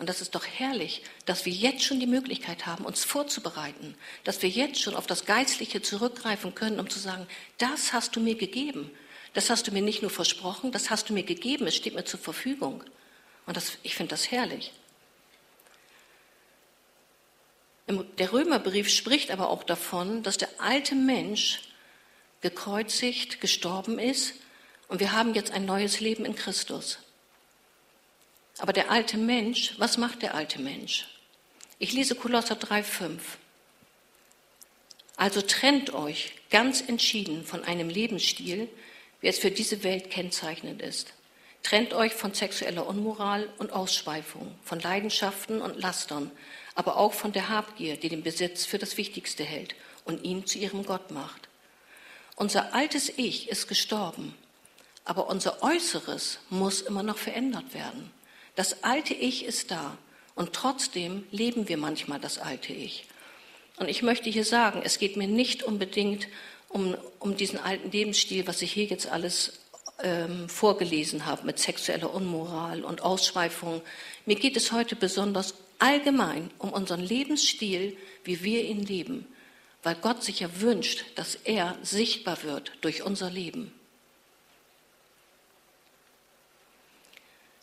Und 0.00 0.08
das 0.08 0.22
ist 0.22 0.34
doch 0.34 0.46
herrlich, 0.46 1.02
dass 1.26 1.44
wir 1.44 1.52
jetzt 1.52 1.84
schon 1.84 2.00
die 2.00 2.06
Möglichkeit 2.06 2.64
haben, 2.64 2.86
uns 2.86 3.04
vorzubereiten, 3.04 3.94
dass 4.24 4.40
wir 4.40 4.48
jetzt 4.48 4.80
schon 4.80 4.96
auf 4.96 5.06
das 5.06 5.26
Geistliche 5.26 5.82
zurückgreifen 5.82 6.54
können, 6.54 6.80
um 6.80 6.88
zu 6.88 6.98
sagen, 6.98 7.26
das 7.58 7.92
hast 7.92 8.16
du 8.16 8.20
mir 8.20 8.34
gegeben. 8.34 8.90
Das 9.34 9.50
hast 9.50 9.66
du 9.66 9.72
mir 9.72 9.82
nicht 9.82 10.00
nur 10.00 10.10
versprochen, 10.10 10.72
das 10.72 10.88
hast 10.88 11.10
du 11.10 11.12
mir 11.12 11.22
gegeben, 11.22 11.66
es 11.66 11.76
steht 11.76 11.94
mir 11.94 12.06
zur 12.06 12.18
Verfügung. 12.18 12.82
Und 13.44 13.58
das, 13.58 13.72
ich 13.82 13.94
finde 13.94 14.08
das 14.08 14.30
herrlich. 14.30 14.72
Der 17.86 18.32
Römerbrief 18.32 18.88
spricht 18.88 19.30
aber 19.30 19.50
auch 19.50 19.64
davon, 19.64 20.22
dass 20.22 20.38
der 20.38 20.48
alte 20.56 20.94
Mensch 20.94 21.60
gekreuzigt, 22.40 23.42
gestorben 23.42 23.98
ist 23.98 24.32
und 24.88 24.98
wir 24.98 25.12
haben 25.12 25.34
jetzt 25.34 25.50
ein 25.50 25.66
neues 25.66 26.00
Leben 26.00 26.24
in 26.24 26.34
Christus. 26.34 27.00
Aber 28.60 28.74
der 28.74 28.90
alte 28.90 29.16
Mensch, 29.16 29.74
was 29.78 29.96
macht 29.96 30.20
der 30.20 30.34
alte 30.34 30.60
Mensch? 30.60 31.08
Ich 31.78 31.94
lese 31.94 32.14
Kolosser 32.14 32.56
3,5. 32.56 33.18
Also 35.16 35.40
trennt 35.40 35.94
euch 35.94 36.34
ganz 36.50 36.82
entschieden 36.82 37.44
von 37.44 37.64
einem 37.64 37.88
Lebensstil, 37.88 38.68
wie 39.22 39.28
es 39.28 39.38
für 39.38 39.50
diese 39.50 39.82
Welt 39.82 40.10
kennzeichnend 40.10 40.82
ist. 40.82 41.14
Trennt 41.62 41.94
euch 41.94 42.12
von 42.12 42.34
sexueller 42.34 42.86
Unmoral 42.86 43.48
und 43.56 43.72
Ausschweifung, 43.72 44.54
von 44.62 44.78
Leidenschaften 44.78 45.62
und 45.62 45.78
Lastern, 45.78 46.30
aber 46.74 46.98
auch 46.98 47.14
von 47.14 47.32
der 47.32 47.48
Habgier, 47.48 47.96
die 47.96 48.10
den 48.10 48.22
Besitz 48.22 48.66
für 48.66 48.78
das 48.78 48.98
Wichtigste 48.98 49.42
hält 49.42 49.74
und 50.04 50.22
ihn 50.22 50.46
zu 50.46 50.58
ihrem 50.58 50.84
Gott 50.84 51.10
macht. 51.10 51.48
Unser 52.36 52.74
altes 52.74 53.10
Ich 53.16 53.48
ist 53.48 53.68
gestorben, 53.68 54.34
aber 55.04 55.28
unser 55.28 55.62
Äußeres 55.62 56.40
muss 56.50 56.82
immer 56.82 57.02
noch 57.02 57.18
verändert 57.18 57.72
werden. 57.72 58.10
Das 58.60 58.84
alte 58.84 59.14
Ich 59.14 59.46
ist 59.46 59.70
da 59.70 59.96
und 60.34 60.52
trotzdem 60.52 61.24
leben 61.30 61.70
wir 61.70 61.78
manchmal 61.78 62.20
das 62.20 62.36
alte 62.36 62.74
Ich. 62.74 63.06
Und 63.78 63.88
ich 63.88 64.02
möchte 64.02 64.28
hier 64.28 64.44
sagen, 64.44 64.82
es 64.84 64.98
geht 64.98 65.16
mir 65.16 65.28
nicht 65.28 65.62
unbedingt 65.62 66.28
um, 66.68 66.94
um 67.20 67.38
diesen 67.38 67.58
alten 67.58 67.90
Lebensstil, 67.90 68.46
was 68.46 68.60
ich 68.60 68.70
hier 68.70 68.84
jetzt 68.84 69.06
alles 69.06 69.60
ähm, 70.02 70.46
vorgelesen 70.50 71.24
habe 71.24 71.46
mit 71.46 71.58
sexueller 71.58 72.12
Unmoral 72.12 72.84
und 72.84 73.00
Ausschweifung. 73.00 73.80
Mir 74.26 74.36
geht 74.36 74.58
es 74.58 74.72
heute 74.72 74.94
besonders 74.94 75.54
allgemein 75.78 76.50
um 76.58 76.70
unseren 76.70 77.00
Lebensstil, 77.00 77.96
wie 78.24 78.44
wir 78.44 78.62
ihn 78.64 78.84
leben, 78.84 79.26
weil 79.82 79.94
Gott 79.94 80.22
sich 80.22 80.40
ja 80.40 80.60
wünscht, 80.60 81.06
dass 81.14 81.34
er 81.34 81.78
sichtbar 81.80 82.42
wird 82.42 82.72
durch 82.82 83.04
unser 83.04 83.30
Leben. 83.30 83.72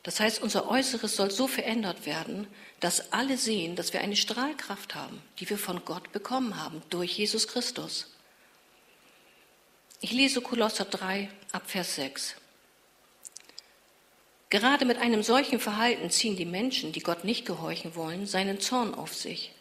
Das 0.08 0.22
heißt, 0.22 0.42
unser 0.42 0.70
Äußeres 0.70 1.18
soll 1.18 1.32
so 1.32 1.48
verändert 1.48 2.06
werden, 2.06 2.48
dass 2.80 3.12
alle 3.12 3.38
sehen, 3.38 3.76
dass 3.76 3.92
wir 3.92 4.00
eine 4.00 4.16
Strahlkraft 4.16 4.96
haben, 4.96 5.22
die 5.38 5.50
wir 5.50 5.58
von 5.58 5.84
Gott 5.84 6.14
bekommen 6.14 6.64
haben 6.64 6.82
durch 6.90 7.18
Jesus 7.18 7.50
Christus. 7.50 8.08
Ich 10.00 10.14
lese 10.14 10.40
Kolosser 10.40 10.86
3 10.86 11.30
ab 11.52 11.64
Vers 11.66 11.96
6. 11.96 12.36
Gerade 14.50 14.86
mit 14.86 14.98
einem 14.98 15.24
solchen 15.24 15.60
Verhalten 15.60 16.10
ziehen 16.10 16.38
die 16.38 16.46
Menschen, 16.46 16.94
die 16.94 17.02
Gott 17.02 17.26
nicht 17.26 17.46
gehorchen 17.46 17.94
wollen, 17.96 18.28
seinen 18.28 18.62
Zorn 18.62 18.94
auf 18.94 19.14
sich. 19.14 19.52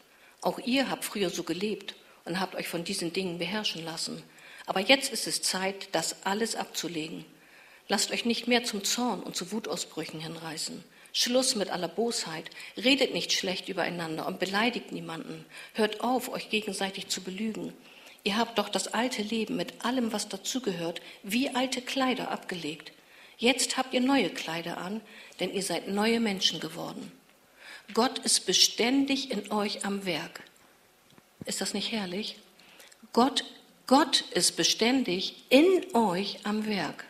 Auch 0.43 0.61
ihr 0.61 0.88
habt 0.88 1.05
früher 1.05 1.31
so 1.31 1.43
gelebt 1.43 1.97
und 2.25 2.38
habt 2.38 2.55
euch 2.55 2.69
von 2.69 2.85
diesen 2.85 3.12
Dingen 3.12 3.38
beherrschen 3.38 3.85
lassen. 3.85 4.23
Aber 4.65 4.79
jetzt 4.79 5.12
ist 5.12 5.26
es 5.26 5.43
Zeit, 5.43 5.88
das 5.91 6.25
alles 6.25 6.55
abzulegen. 6.55 7.25
Lasst 7.88 8.11
euch 8.11 8.25
nicht 8.25 8.49
mehr 8.49 8.64
zum 8.64 8.85
Zorn 8.85 9.23
und 9.23 9.37
zu 9.37 9.52
Wutausbrüchen 9.52 10.21
hinreißen. 10.21 10.83
Schluss 11.12 11.55
mit 11.55 11.71
aller 11.71 11.88
Bosheit. 11.88 12.50
Redet 12.76 13.14
nicht 13.14 13.33
schlecht 13.33 13.69
übereinander 13.69 14.26
und 14.26 14.38
beleidigt 14.38 14.93
niemanden. 14.93 15.47
Hört 15.73 16.00
auf, 16.00 16.28
euch 16.28 16.50
gegenseitig 16.50 17.09
zu 17.09 17.23
belügen. 17.23 17.73
Ihr 18.23 18.37
habt 18.37 18.59
doch 18.59 18.69
das 18.69 18.88
alte 18.88 19.23
Leben 19.23 19.57
mit 19.57 19.85
allem, 19.85 20.12
was 20.12 20.28
dazugehört, 20.28 21.00
wie 21.23 21.49
alte 21.50 21.81
Kleider 21.81 22.31
abgelegt. 22.31 22.93
Jetzt 23.38 23.76
habt 23.76 23.95
ihr 23.95 24.00
neue 24.00 24.31
Kleider 24.31 24.78
an, 24.78 25.00
denn 25.40 25.55
ihr 25.55 25.62
seid 25.62 25.88
neue 25.88 26.21
Menschen 26.21 26.59
geworden. 26.59 27.12
Gott 27.95 28.19
ist 28.19 28.47
beständig 28.47 29.31
in 29.31 29.52
euch 29.52 29.85
am 29.85 30.05
Werk. 30.07 30.43
Ist 31.45 31.61
das 31.61 31.73
nicht 31.73 31.93
herrlich? 31.93 32.37
Gott, 33.12 33.45
Gott 33.87 34.23
ist 34.33 34.57
beständig 34.57 35.45
in 35.49 35.95
euch 35.95 36.40
am 36.43 36.66
Werk. 36.66 37.05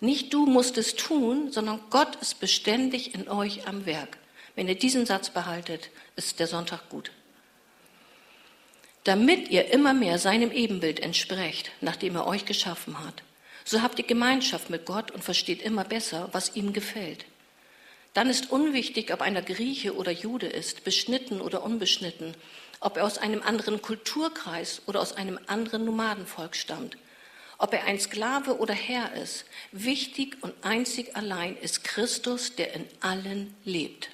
Nicht 0.00 0.32
du 0.32 0.46
musst 0.46 0.78
es 0.78 0.96
tun, 0.96 1.52
sondern 1.52 1.80
Gott 1.90 2.16
ist 2.16 2.40
beständig 2.40 3.14
in 3.14 3.28
euch 3.28 3.68
am 3.68 3.86
Werk. 3.86 4.18
Wenn 4.54 4.68
ihr 4.68 4.78
diesen 4.78 5.06
Satz 5.06 5.30
behaltet, 5.30 5.90
ist 6.16 6.40
der 6.40 6.46
Sonntag 6.46 6.88
gut 6.88 7.10
damit 9.04 9.48
ihr 9.48 9.72
immer 9.72 9.94
mehr 9.94 10.18
seinem 10.18 10.52
Ebenbild 10.52 11.00
entsprecht, 11.00 11.70
nachdem 11.80 12.16
er 12.16 12.26
euch 12.26 12.44
geschaffen 12.44 13.02
hat. 13.04 13.22
So 13.64 13.82
habt 13.82 13.98
ihr 13.98 14.06
Gemeinschaft 14.06 14.70
mit 14.70 14.84
Gott 14.84 15.10
und 15.10 15.24
versteht 15.24 15.62
immer 15.62 15.84
besser, 15.84 16.28
was 16.32 16.56
ihm 16.56 16.72
gefällt. 16.72 17.24
Dann 18.12 18.28
ist 18.28 18.50
unwichtig, 18.50 19.12
ob 19.12 19.22
einer 19.22 19.42
Grieche 19.42 19.94
oder 19.94 20.10
Jude 20.10 20.46
ist, 20.46 20.84
beschnitten 20.84 21.40
oder 21.40 21.62
unbeschnitten, 21.62 22.34
ob 22.80 22.96
er 22.96 23.04
aus 23.04 23.18
einem 23.18 23.42
anderen 23.42 23.80
Kulturkreis 23.80 24.82
oder 24.86 25.00
aus 25.00 25.12
einem 25.12 25.38
anderen 25.46 25.84
Nomadenvolk 25.84 26.56
stammt, 26.56 26.96
ob 27.60 27.74
er 27.74 27.84
ein 27.84 28.00
Sklave 28.00 28.58
oder 28.58 28.72
Herr 28.72 29.12
ist. 29.12 29.44
Wichtig 29.70 30.38
und 30.40 30.54
einzig 30.62 31.14
allein 31.14 31.56
ist 31.58 31.84
Christus, 31.84 32.56
der 32.56 32.72
in 32.72 32.86
allen 33.00 33.54
lebt. 33.64 34.08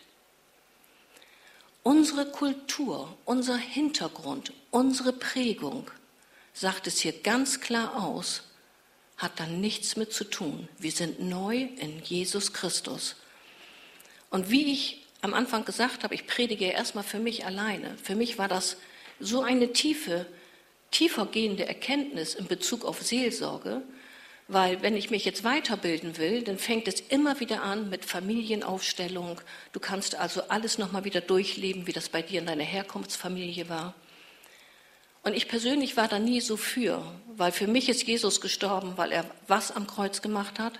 Unsere 1.84 2.26
Kultur, 2.26 3.16
unser 3.24 3.56
Hintergrund, 3.56 4.52
unsere 4.72 5.12
Prägung, 5.12 5.88
sagt 6.54 6.88
es 6.88 6.98
hier 6.98 7.12
ganz 7.12 7.60
klar 7.60 8.02
aus, 8.02 8.42
hat 9.16 9.38
da 9.38 9.46
nichts 9.46 9.94
mit 9.94 10.12
zu 10.12 10.24
tun. 10.24 10.68
Wir 10.78 10.90
sind 10.90 11.20
neu 11.20 11.68
in 11.76 12.02
Jesus 12.02 12.52
Christus. 12.52 13.14
Und 14.28 14.50
wie 14.50 14.72
ich 14.72 15.06
am 15.20 15.34
Anfang 15.34 15.64
gesagt 15.64 16.02
habe, 16.02 16.16
ich 16.16 16.26
predige 16.26 16.66
erstmal 16.66 17.04
für 17.04 17.20
mich 17.20 17.46
alleine. 17.46 17.96
Für 18.02 18.16
mich 18.16 18.38
war 18.38 18.48
das 18.48 18.76
so 19.20 19.42
eine 19.42 19.72
tiefe, 19.72 20.26
tiefergehende 20.90 21.66
Erkenntnis 21.66 22.34
in 22.34 22.46
Bezug 22.46 22.84
auf 22.84 23.02
Seelsorge, 23.02 23.82
weil 24.48 24.80
wenn 24.80 24.96
ich 24.96 25.10
mich 25.10 25.24
jetzt 25.24 25.42
weiterbilden 25.42 26.18
will, 26.18 26.42
dann 26.42 26.58
fängt 26.58 26.86
es 26.86 27.00
immer 27.00 27.40
wieder 27.40 27.62
an 27.62 27.90
mit 27.90 28.04
Familienaufstellung. 28.04 29.40
Du 29.72 29.80
kannst 29.80 30.14
also 30.14 30.42
alles 30.48 30.78
nochmal 30.78 31.04
wieder 31.04 31.20
durchleben, 31.20 31.86
wie 31.86 31.92
das 31.92 32.08
bei 32.08 32.22
dir 32.22 32.40
in 32.40 32.46
deiner 32.46 32.62
Herkunftsfamilie 32.62 33.68
war. 33.68 33.94
Und 35.24 35.34
ich 35.34 35.48
persönlich 35.48 35.96
war 35.96 36.06
da 36.06 36.20
nie 36.20 36.40
so 36.40 36.56
für, 36.56 37.02
weil 37.36 37.50
für 37.50 37.66
mich 37.66 37.88
ist 37.88 38.04
Jesus 38.04 38.40
gestorben, 38.40 38.92
weil 38.96 39.10
er 39.10 39.28
was 39.48 39.72
am 39.72 39.88
Kreuz 39.88 40.22
gemacht 40.22 40.60
hat. 40.60 40.78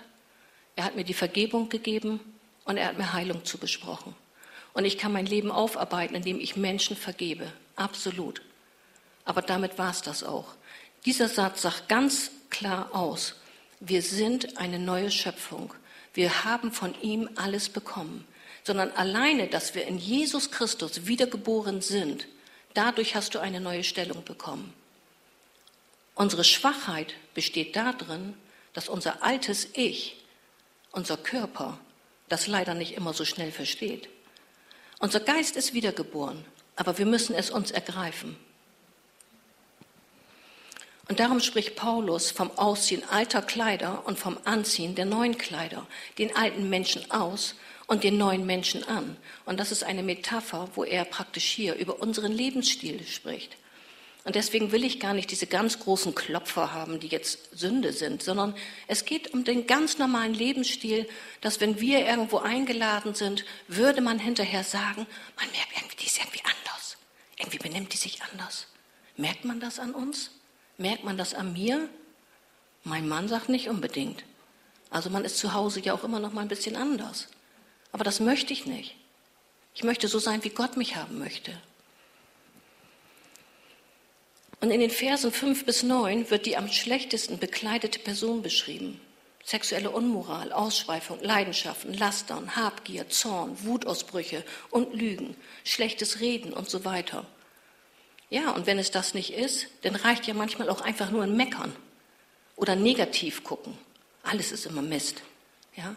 Er 0.77 0.85
hat 0.85 0.95
mir 0.95 1.03
die 1.03 1.13
Vergebung 1.13 1.67
gegeben 1.67 2.21
und 2.63 2.77
er 2.77 2.87
hat 2.87 2.97
mir 2.97 3.11
Heilung 3.11 3.43
zugesprochen. 3.43 4.15
Und 4.71 4.85
ich 4.85 4.97
kann 4.97 5.11
mein 5.11 5.25
Leben 5.25 5.51
aufarbeiten, 5.51 6.15
indem 6.15 6.39
ich 6.39 6.55
Menschen 6.55 6.95
vergebe. 6.95 7.51
Absolut. 7.75 8.41
Aber 9.27 9.41
damit 9.41 9.77
war 9.77 9.91
es 9.91 10.01
das 10.01 10.23
auch. 10.23 10.55
Dieser 11.05 11.27
Satz 11.27 11.63
sagt 11.63 11.89
ganz 11.89 12.31
klar 12.49 12.95
aus, 12.95 13.35
wir 13.81 14.01
sind 14.01 14.57
eine 14.57 14.79
neue 14.79 15.11
Schöpfung. 15.11 15.73
Wir 16.13 16.45
haben 16.45 16.71
von 16.71 16.99
ihm 17.01 17.29
alles 17.35 17.67
bekommen. 17.67 18.25
Sondern 18.63 18.89
alleine, 18.91 19.47
dass 19.47 19.75
wir 19.75 19.85
in 19.85 19.97
Jesus 19.97 20.49
Christus 20.49 21.07
wiedergeboren 21.07 21.81
sind, 21.81 22.25
dadurch 22.73 23.15
hast 23.15 23.35
du 23.35 23.39
eine 23.39 23.59
neue 23.59 23.83
Stellung 23.83 24.23
bekommen. 24.23 24.73
Unsere 26.15 26.45
Schwachheit 26.45 27.13
besteht 27.33 27.75
darin, 27.75 28.33
dass 28.71 28.87
unser 28.87 29.23
altes 29.23 29.67
Ich, 29.73 30.23
unser 30.91 31.17
Körper, 31.17 31.77
das 32.29 32.47
leider 32.47 32.73
nicht 32.73 32.93
immer 32.93 33.13
so 33.13 33.25
schnell 33.25 33.51
versteht. 33.51 34.07
Unser 34.99 35.19
Geist 35.19 35.57
ist 35.57 35.73
wiedergeboren, 35.73 36.45
aber 36.77 36.97
wir 36.97 37.05
müssen 37.05 37.35
es 37.35 37.49
uns 37.51 37.71
ergreifen. 37.71 38.37
Und 41.09 41.19
darum 41.19 41.39
spricht 41.39 41.75
Paulus 41.75 42.31
vom 42.31 42.51
Ausziehen 42.57 43.03
alter 43.09 43.41
Kleider 43.41 44.05
und 44.05 44.19
vom 44.19 44.37
Anziehen 44.43 44.95
der 44.95 45.05
neuen 45.05 45.37
Kleider, 45.37 45.87
den 46.17 46.35
alten 46.35 46.69
Menschen 46.69 47.09
aus 47.11 47.55
und 47.87 48.03
den 48.03 48.17
neuen 48.17 48.45
Menschen 48.45 48.83
an. 48.83 49.15
Und 49.45 49.59
das 49.59 49.71
ist 49.71 49.83
eine 49.83 50.03
Metapher, 50.03 50.69
wo 50.75 50.83
er 50.83 51.05
praktisch 51.05 51.45
hier 51.45 51.75
über 51.75 52.01
unseren 52.01 52.33
Lebensstil 52.33 53.05
spricht. 53.07 53.55
Und 54.25 54.35
deswegen 54.35 54.73
will 54.73 54.83
ich 54.83 54.99
gar 54.99 55.13
nicht 55.13 55.31
diese 55.31 55.47
ganz 55.47 55.79
großen 55.79 56.13
Klopfer 56.13 56.73
haben, 56.73 56.99
die 56.99 57.07
jetzt 57.07 57.57
Sünde 57.57 57.93
sind, 57.93 58.21
sondern 58.21 58.53
es 58.87 59.05
geht 59.05 59.33
um 59.33 59.45
den 59.45 59.67
ganz 59.67 59.99
normalen 59.99 60.33
Lebensstil, 60.33 61.07
dass 61.39 61.61
wenn 61.61 61.79
wir 61.79 62.05
irgendwo 62.05 62.39
eingeladen 62.39 63.15
sind, 63.15 63.45
würde 63.69 64.01
man 64.01 64.19
hinterher 64.19 64.65
sagen, 64.65 65.07
man 65.37 65.49
merkt 65.51 65.71
irgendwie, 65.77 65.95
die 65.95 66.07
ist 66.07 66.17
irgendwie 66.17 66.43
anders. 66.43 66.97
Irgendwie 67.37 67.59
benimmt 67.59 67.93
die 67.93 67.97
sich 67.97 68.21
anders. 68.21 68.67
Merkt 69.15 69.45
man 69.45 69.61
das 69.61 69.79
an 69.79 69.93
uns? 69.93 70.31
Merkt 70.77 71.03
man 71.03 71.17
das 71.17 71.33
an 71.33 71.53
mir? 71.53 71.89
Mein 72.83 73.07
Mann 73.07 73.27
sagt 73.27 73.49
nicht 73.49 73.69
unbedingt. 73.69 74.23
Also 74.89 75.09
man 75.09 75.25
ist 75.25 75.37
zu 75.37 75.53
Hause 75.53 75.81
ja 75.81 75.93
auch 75.93 76.03
immer 76.03 76.19
noch 76.19 76.33
mal 76.33 76.41
ein 76.41 76.47
bisschen 76.47 76.75
anders. 76.75 77.27
Aber 77.91 78.03
das 78.03 78.19
möchte 78.19 78.53
ich 78.53 78.65
nicht. 78.65 78.95
Ich 79.73 79.83
möchte 79.83 80.07
so 80.07 80.19
sein, 80.19 80.43
wie 80.43 80.49
Gott 80.49 80.77
mich 80.77 80.95
haben 80.95 81.19
möchte. 81.19 81.51
Und 84.59 84.71
in 84.71 84.79
den 84.79 84.89
Versen 84.89 85.31
5 85.31 85.65
bis 85.65 85.83
9 85.83 86.29
wird 86.31 86.45
die 86.45 86.57
am 86.57 86.67
schlechtesten 86.67 87.37
bekleidete 87.37 87.99
Person 87.99 88.41
beschrieben. 88.41 88.99
Sexuelle 89.43 89.91
Unmoral, 89.91 90.51
Ausschweifung, 90.51 91.21
Leidenschaften, 91.21 91.93
Lastern, 91.93 92.55
Habgier, 92.55 93.07
Zorn, 93.09 93.55
Wutausbrüche 93.63 94.43
und 94.71 94.93
Lügen, 94.93 95.37
schlechtes 95.63 96.19
Reden 96.19 96.53
und 96.53 96.69
so 96.69 96.83
weiter. 96.83 97.25
Ja, 98.29 98.51
und 98.51 98.65
wenn 98.67 98.79
es 98.79 98.91
das 98.91 99.13
nicht 99.13 99.33
ist, 99.33 99.67
dann 99.83 99.95
reicht 99.95 100.27
ja 100.27 100.33
manchmal 100.33 100.69
auch 100.69 100.81
einfach 100.81 101.11
nur 101.11 101.23
ein 101.23 101.37
Meckern 101.37 101.73
oder 102.55 102.75
negativ 102.75 103.43
gucken. 103.43 103.77
Alles 104.23 104.51
ist 104.51 104.65
immer 104.65 104.81
Mist. 104.81 105.21
Ja? 105.75 105.95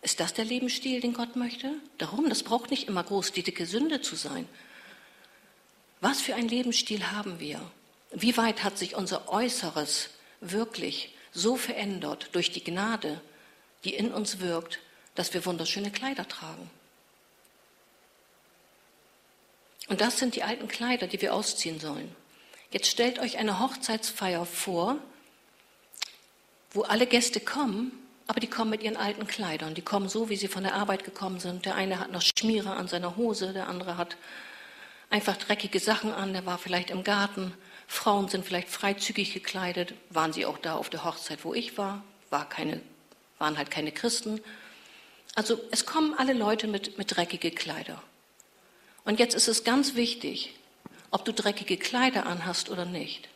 Ist 0.00 0.20
das 0.20 0.32
der 0.32 0.44
Lebensstil, 0.44 1.00
den 1.00 1.12
Gott 1.12 1.36
möchte? 1.36 1.72
Darum, 1.98 2.28
das 2.28 2.42
braucht 2.42 2.70
nicht 2.70 2.88
immer 2.88 3.04
groß 3.04 3.32
die 3.32 3.42
dicke 3.42 3.66
Sünde 3.66 4.00
zu 4.00 4.16
sein. 4.16 4.48
Was 6.00 6.20
für 6.20 6.34
einen 6.34 6.48
Lebensstil 6.48 7.10
haben 7.12 7.40
wir? 7.40 7.60
Wie 8.12 8.36
weit 8.36 8.62
hat 8.62 8.78
sich 8.78 8.94
unser 8.94 9.28
Äußeres 9.28 10.10
wirklich 10.40 11.14
so 11.32 11.56
verändert 11.56 12.30
durch 12.32 12.50
die 12.52 12.64
Gnade, 12.64 13.20
die 13.84 13.94
in 13.94 14.12
uns 14.12 14.40
wirkt, 14.40 14.78
dass 15.14 15.34
wir 15.34 15.44
wunderschöne 15.44 15.90
Kleider 15.90 16.26
tragen. 16.28 16.70
Und 19.88 20.00
das 20.00 20.18
sind 20.18 20.34
die 20.34 20.42
alten 20.42 20.68
Kleider, 20.68 21.06
die 21.06 21.20
wir 21.20 21.34
ausziehen 21.34 21.80
sollen. 21.80 22.14
Jetzt 22.70 22.90
stellt 22.90 23.18
euch 23.18 23.38
eine 23.38 23.60
Hochzeitsfeier 23.60 24.44
vor, 24.44 24.98
wo 26.72 26.82
alle 26.82 27.06
Gäste 27.06 27.40
kommen, 27.40 27.92
aber 28.26 28.40
die 28.40 28.48
kommen 28.48 28.70
mit 28.70 28.82
ihren 28.82 28.96
alten 28.96 29.26
Kleidern. 29.26 29.74
Die 29.74 29.82
kommen 29.82 30.08
so, 30.08 30.28
wie 30.28 30.36
sie 30.36 30.48
von 30.48 30.64
der 30.64 30.74
Arbeit 30.74 31.04
gekommen 31.04 31.38
sind. 31.38 31.64
Der 31.64 31.76
eine 31.76 32.00
hat 32.00 32.10
noch 32.10 32.22
Schmierer 32.22 32.76
an 32.76 32.88
seiner 32.88 33.16
Hose, 33.16 33.52
der 33.52 33.68
andere 33.68 33.96
hat 33.96 34.16
einfach 35.10 35.36
dreckige 35.36 35.78
Sachen 35.78 36.12
an, 36.12 36.32
der 36.32 36.44
war 36.44 36.58
vielleicht 36.58 36.90
im 36.90 37.04
Garten. 37.04 37.54
Frauen 37.86 38.28
sind 38.28 38.44
vielleicht 38.44 38.68
freizügig 38.68 39.32
gekleidet. 39.32 39.94
Waren 40.10 40.32
sie 40.32 40.44
auch 40.44 40.58
da 40.58 40.74
auf 40.74 40.90
der 40.90 41.04
Hochzeit, 41.04 41.44
wo 41.44 41.54
ich 41.54 41.78
war? 41.78 42.02
war 42.30 42.48
keine, 42.48 42.80
waren 43.38 43.56
halt 43.56 43.70
keine 43.70 43.92
Christen. 43.92 44.40
Also 45.34 45.60
es 45.70 45.86
kommen 45.86 46.14
alle 46.16 46.32
Leute 46.32 46.66
mit, 46.66 46.98
mit 46.98 47.16
dreckige 47.16 47.50
Kleider. 47.50 48.02
Und 49.06 49.20
jetzt 49.20 49.34
ist 49.34 49.46
es 49.48 49.62
ganz 49.64 49.94
wichtig, 49.94 50.52
ob 51.12 51.24
du 51.24 51.32
dreckige 51.32 51.76
Kleider 51.76 52.26
anhast 52.26 52.68
oder 52.68 52.84
nicht. 52.84 53.28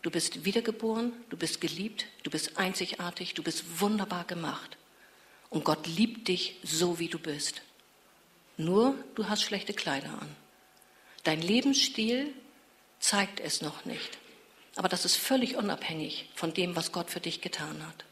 Du 0.00 0.10
bist 0.10 0.44
wiedergeboren, 0.44 1.12
du 1.28 1.36
bist 1.36 1.60
geliebt, 1.60 2.06
du 2.22 2.30
bist 2.30 2.56
einzigartig, 2.56 3.34
du 3.34 3.42
bist 3.42 3.80
wunderbar 3.80 4.24
gemacht. 4.24 4.76
Und 5.50 5.64
Gott 5.64 5.86
liebt 5.88 6.28
dich 6.28 6.56
so, 6.62 7.00
wie 7.00 7.08
du 7.08 7.18
bist. 7.18 7.62
Nur 8.56 8.94
du 9.16 9.28
hast 9.28 9.42
schlechte 9.42 9.74
Kleider 9.74 10.08
an. 10.08 10.36
Dein 11.24 11.42
Lebensstil 11.42 12.32
zeigt 13.00 13.40
es 13.40 13.60
noch 13.60 13.84
nicht. 13.84 14.18
Aber 14.76 14.88
das 14.88 15.04
ist 15.04 15.16
völlig 15.16 15.56
unabhängig 15.56 16.30
von 16.36 16.54
dem, 16.54 16.76
was 16.76 16.92
Gott 16.92 17.10
für 17.10 17.20
dich 17.20 17.40
getan 17.40 17.84
hat. 17.86 18.04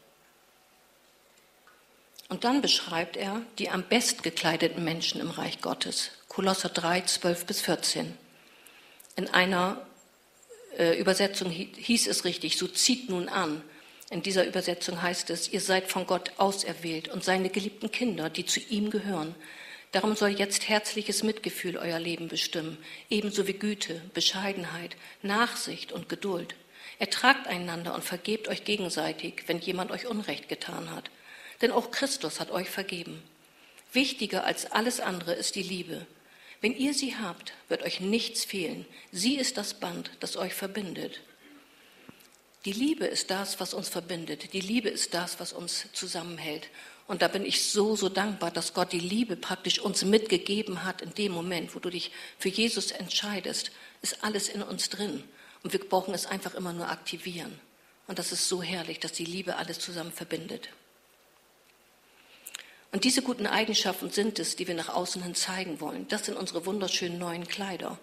Und 2.27 2.43
dann 2.43 2.61
beschreibt 2.61 3.15
er 3.15 3.41
die 3.59 3.69
am 3.69 3.83
best 3.83 4.23
gekleideten 4.23 4.83
Menschen 4.83 5.21
im 5.21 5.29
Reich 5.31 5.61
Gottes. 5.61 6.11
Kolosser 6.31 6.69
3, 6.69 7.01
12 7.01 7.45
bis 7.45 7.59
14. 7.59 8.17
In 9.17 9.27
einer 9.27 9.85
äh, 10.77 10.97
Übersetzung 10.97 11.49
hieß 11.51 12.07
es 12.07 12.23
richtig, 12.23 12.57
so 12.57 12.69
zieht 12.69 13.09
nun 13.09 13.27
an. 13.27 13.61
In 14.09 14.21
dieser 14.23 14.45
Übersetzung 14.47 15.01
heißt 15.01 15.29
es, 15.29 15.51
ihr 15.51 15.59
seid 15.59 15.91
von 15.91 16.07
Gott 16.07 16.31
auserwählt 16.37 17.09
und 17.09 17.25
seine 17.25 17.49
geliebten 17.49 17.91
Kinder, 17.91 18.29
die 18.29 18.45
zu 18.45 18.61
ihm 18.61 18.89
gehören. 18.91 19.35
Darum 19.91 20.15
soll 20.15 20.29
jetzt 20.29 20.69
herzliches 20.69 21.21
Mitgefühl 21.21 21.75
euer 21.75 21.99
Leben 21.99 22.29
bestimmen, 22.29 22.77
ebenso 23.09 23.45
wie 23.45 23.55
Güte, 23.55 24.01
Bescheidenheit, 24.13 24.95
Nachsicht 25.21 25.91
und 25.91 26.07
Geduld. 26.07 26.55
Ertragt 26.97 27.45
einander 27.47 27.93
und 27.93 28.05
vergebt 28.05 28.47
euch 28.47 28.63
gegenseitig, 28.63 29.43
wenn 29.47 29.59
jemand 29.59 29.91
euch 29.91 30.07
Unrecht 30.07 30.47
getan 30.47 30.91
hat. 30.91 31.11
Denn 31.61 31.73
auch 31.73 31.91
Christus 31.91 32.39
hat 32.39 32.51
euch 32.51 32.69
vergeben. 32.69 33.21
Wichtiger 33.91 34.45
als 34.45 34.71
alles 34.71 35.01
andere 35.01 35.33
ist 35.33 35.55
die 35.55 35.63
Liebe. 35.63 36.07
Wenn 36.61 36.77
ihr 36.77 36.93
sie 36.93 37.15
habt, 37.15 37.53
wird 37.69 37.81
euch 37.81 37.99
nichts 37.99 38.45
fehlen. 38.45 38.85
Sie 39.11 39.37
ist 39.37 39.57
das 39.57 39.73
Band, 39.73 40.11
das 40.19 40.37
euch 40.37 40.53
verbindet. 40.53 41.21
Die 42.65 42.71
Liebe 42.71 43.05
ist 43.07 43.31
das, 43.31 43.59
was 43.59 43.73
uns 43.73 43.89
verbindet. 43.89 44.53
Die 44.53 44.61
Liebe 44.61 44.87
ist 44.87 45.15
das, 45.15 45.39
was 45.39 45.51
uns 45.51 45.87
zusammenhält. 45.93 46.69
Und 47.07 47.23
da 47.23 47.27
bin 47.27 47.43
ich 47.43 47.63
so, 47.63 47.95
so 47.95 48.07
dankbar, 48.07 48.51
dass 48.51 48.75
Gott 48.75 48.91
die 48.93 48.99
Liebe 48.99 49.35
praktisch 49.35 49.79
uns 49.79 50.05
mitgegeben 50.05 50.83
hat 50.83 51.01
in 51.01 51.13
dem 51.15 51.31
Moment, 51.31 51.73
wo 51.75 51.79
du 51.79 51.89
dich 51.89 52.11
für 52.37 52.49
Jesus 52.49 52.91
entscheidest, 52.91 53.71
ist 54.03 54.23
alles 54.23 54.47
in 54.47 54.61
uns 54.61 54.89
drin. 54.89 55.23
Und 55.63 55.73
wir 55.73 55.79
brauchen 55.79 56.13
es 56.13 56.27
einfach 56.27 56.53
immer 56.53 56.73
nur 56.73 56.89
aktivieren. 56.89 57.59
Und 58.05 58.19
das 58.19 58.31
ist 58.31 58.47
so 58.47 58.61
herrlich, 58.61 58.99
dass 58.99 59.13
die 59.13 59.25
Liebe 59.25 59.55
alles 59.55 59.79
zusammen 59.79 60.11
verbindet. 60.11 60.69
Und 62.91 63.05
diese 63.05 63.21
guten 63.21 63.47
Eigenschaften 63.47 64.09
sind 64.09 64.37
es, 64.39 64.57
die 64.57 64.67
wir 64.67 64.75
nach 64.75 64.89
außen 64.89 65.23
hin 65.23 65.35
zeigen 65.35 65.79
wollen. 65.79 66.07
Das 66.09 66.25
sind 66.25 66.37
unsere 66.37 66.65
wunderschönen 66.65 67.19
neuen 67.19 67.47
Kleider. 67.47 67.97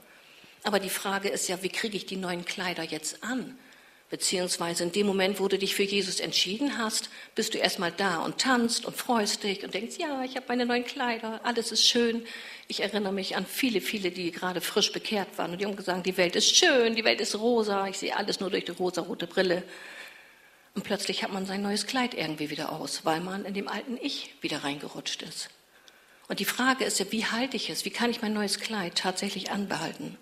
Aber 0.65 0.81
die 0.81 0.89
Frage 0.89 1.29
ist 1.29 1.49
ja, 1.49 1.63
wie 1.63 1.69
kriege 1.69 1.97
ich 1.97 2.07
die 2.07 2.17
neuen 2.17 2.45
Kleider 2.45 2.83
jetzt 2.83 3.23
an? 3.23 3.59
Beziehungsweise 4.11 4.85
in 4.85 4.93
dem 4.93 5.07
Moment, 5.07 5.39
wo 5.39 5.49
du 5.49 5.59
dich 5.59 5.75
für 5.75 5.83
Jesus 5.83 6.19
entschieden 6.21 6.79
hast, 6.79 7.11
bist 7.35 7.53
du 7.53 7.59
erstmal 7.59 7.93
da 7.93 8.21
und 8.21 8.39
tanzt 8.39 8.87
und 8.87 8.97
freust 8.97 9.43
dich 9.43 9.63
und 9.63 9.75
denkst, 9.75 9.97
ja, 9.99 10.25
ich 10.25 10.35
habe 10.35 10.47
meine 10.49 10.65
neuen 10.65 10.85
Kleider, 10.85 11.41
alles 11.45 11.73
ist 11.73 11.87
schön. 11.87 12.25
Ich 12.69 12.81
erinnere 12.81 13.13
mich 13.13 13.37
an 13.37 13.45
viele, 13.45 13.83
viele, 13.83 14.11
die 14.11 14.31
gerade 14.33 14.63
frisch 14.63 14.93
bekehrt 14.93 15.29
waren 15.37 15.53
und 15.53 15.61
die 15.61 15.67
haben 15.67 15.77
gesagt, 15.77 16.07
die 16.07 16.17
Welt 16.17 16.37
ist 16.37 16.57
schön, 16.57 16.97
die 16.97 17.05
Welt 17.05 17.21
ist 17.21 17.39
rosa, 17.39 17.87
ich 17.87 17.99
sehe 17.99 18.17
alles 18.17 18.41
nur 18.41 18.49
durch 18.49 18.65
die 18.65 18.73
rosarote 18.73 19.27
Brille. 19.27 19.63
Und 20.79 20.85
plötzlich 20.85 21.25
hat 21.25 21.33
man 21.33 21.45
sein 21.45 21.61
neues 21.61 21.89
Kleid 21.89 22.15
irgendwie 22.15 22.51
wieder 22.51 22.71
aus, 22.71 23.05
weil 23.05 23.19
man 23.19 23.45
in 23.45 23.53
dem 23.53 23.67
alten 23.67 23.99
Ich 24.01 24.33
wieder 24.43 24.63
reingerutscht 24.63 25.23
ist. 25.23 25.49
Und 26.29 26.39
die 26.39 26.45
Frage 26.45 26.85
ist 26.85 27.01
ja, 27.01 27.11
wie 27.11 27.27
halte 27.27 27.57
ich 27.57 27.69
es? 27.69 27.85
Wie 27.85 27.91
kann 27.91 28.11
ich 28.11 28.23
mein 28.23 28.33
neues 28.33 28.61
Kleid 28.61 28.95
tatsächlich 28.95 29.51
anbehalten? 29.51 30.17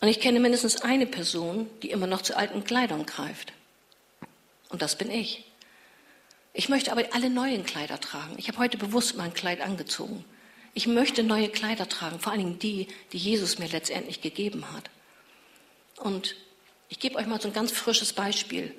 Und 0.00 0.08
ich 0.08 0.18
kenne 0.18 0.40
mindestens 0.40 0.80
eine 0.80 1.06
Person, 1.06 1.70
die 1.80 1.92
immer 1.92 2.08
noch 2.08 2.22
zu 2.22 2.36
alten 2.36 2.64
Kleidern 2.64 3.06
greift. 3.06 3.52
Und 4.68 4.82
das 4.82 4.98
bin 4.98 5.08
ich. 5.08 5.44
Ich 6.54 6.68
möchte 6.68 6.90
aber 6.90 7.04
alle 7.12 7.30
neuen 7.30 7.64
Kleider 7.64 8.00
tragen. 8.00 8.34
Ich 8.36 8.48
habe 8.48 8.58
heute 8.58 8.78
bewusst 8.78 9.16
mein 9.16 9.32
Kleid 9.32 9.60
angezogen. 9.60 10.24
Ich 10.74 10.88
möchte 10.88 11.22
neue 11.22 11.50
Kleider 11.50 11.88
tragen, 11.88 12.18
vor 12.18 12.32
allen 12.32 12.42
Dingen 12.42 12.58
die, 12.58 12.88
die 13.12 13.18
Jesus 13.18 13.60
mir 13.60 13.68
letztendlich 13.68 14.22
gegeben 14.22 14.72
hat. 14.72 14.90
Und 15.98 16.34
ich 16.88 17.00
gebe 17.00 17.16
euch 17.16 17.26
mal 17.26 17.40
so 17.40 17.48
ein 17.48 17.54
ganz 17.54 17.72
frisches 17.72 18.12
Beispiel. 18.12 18.74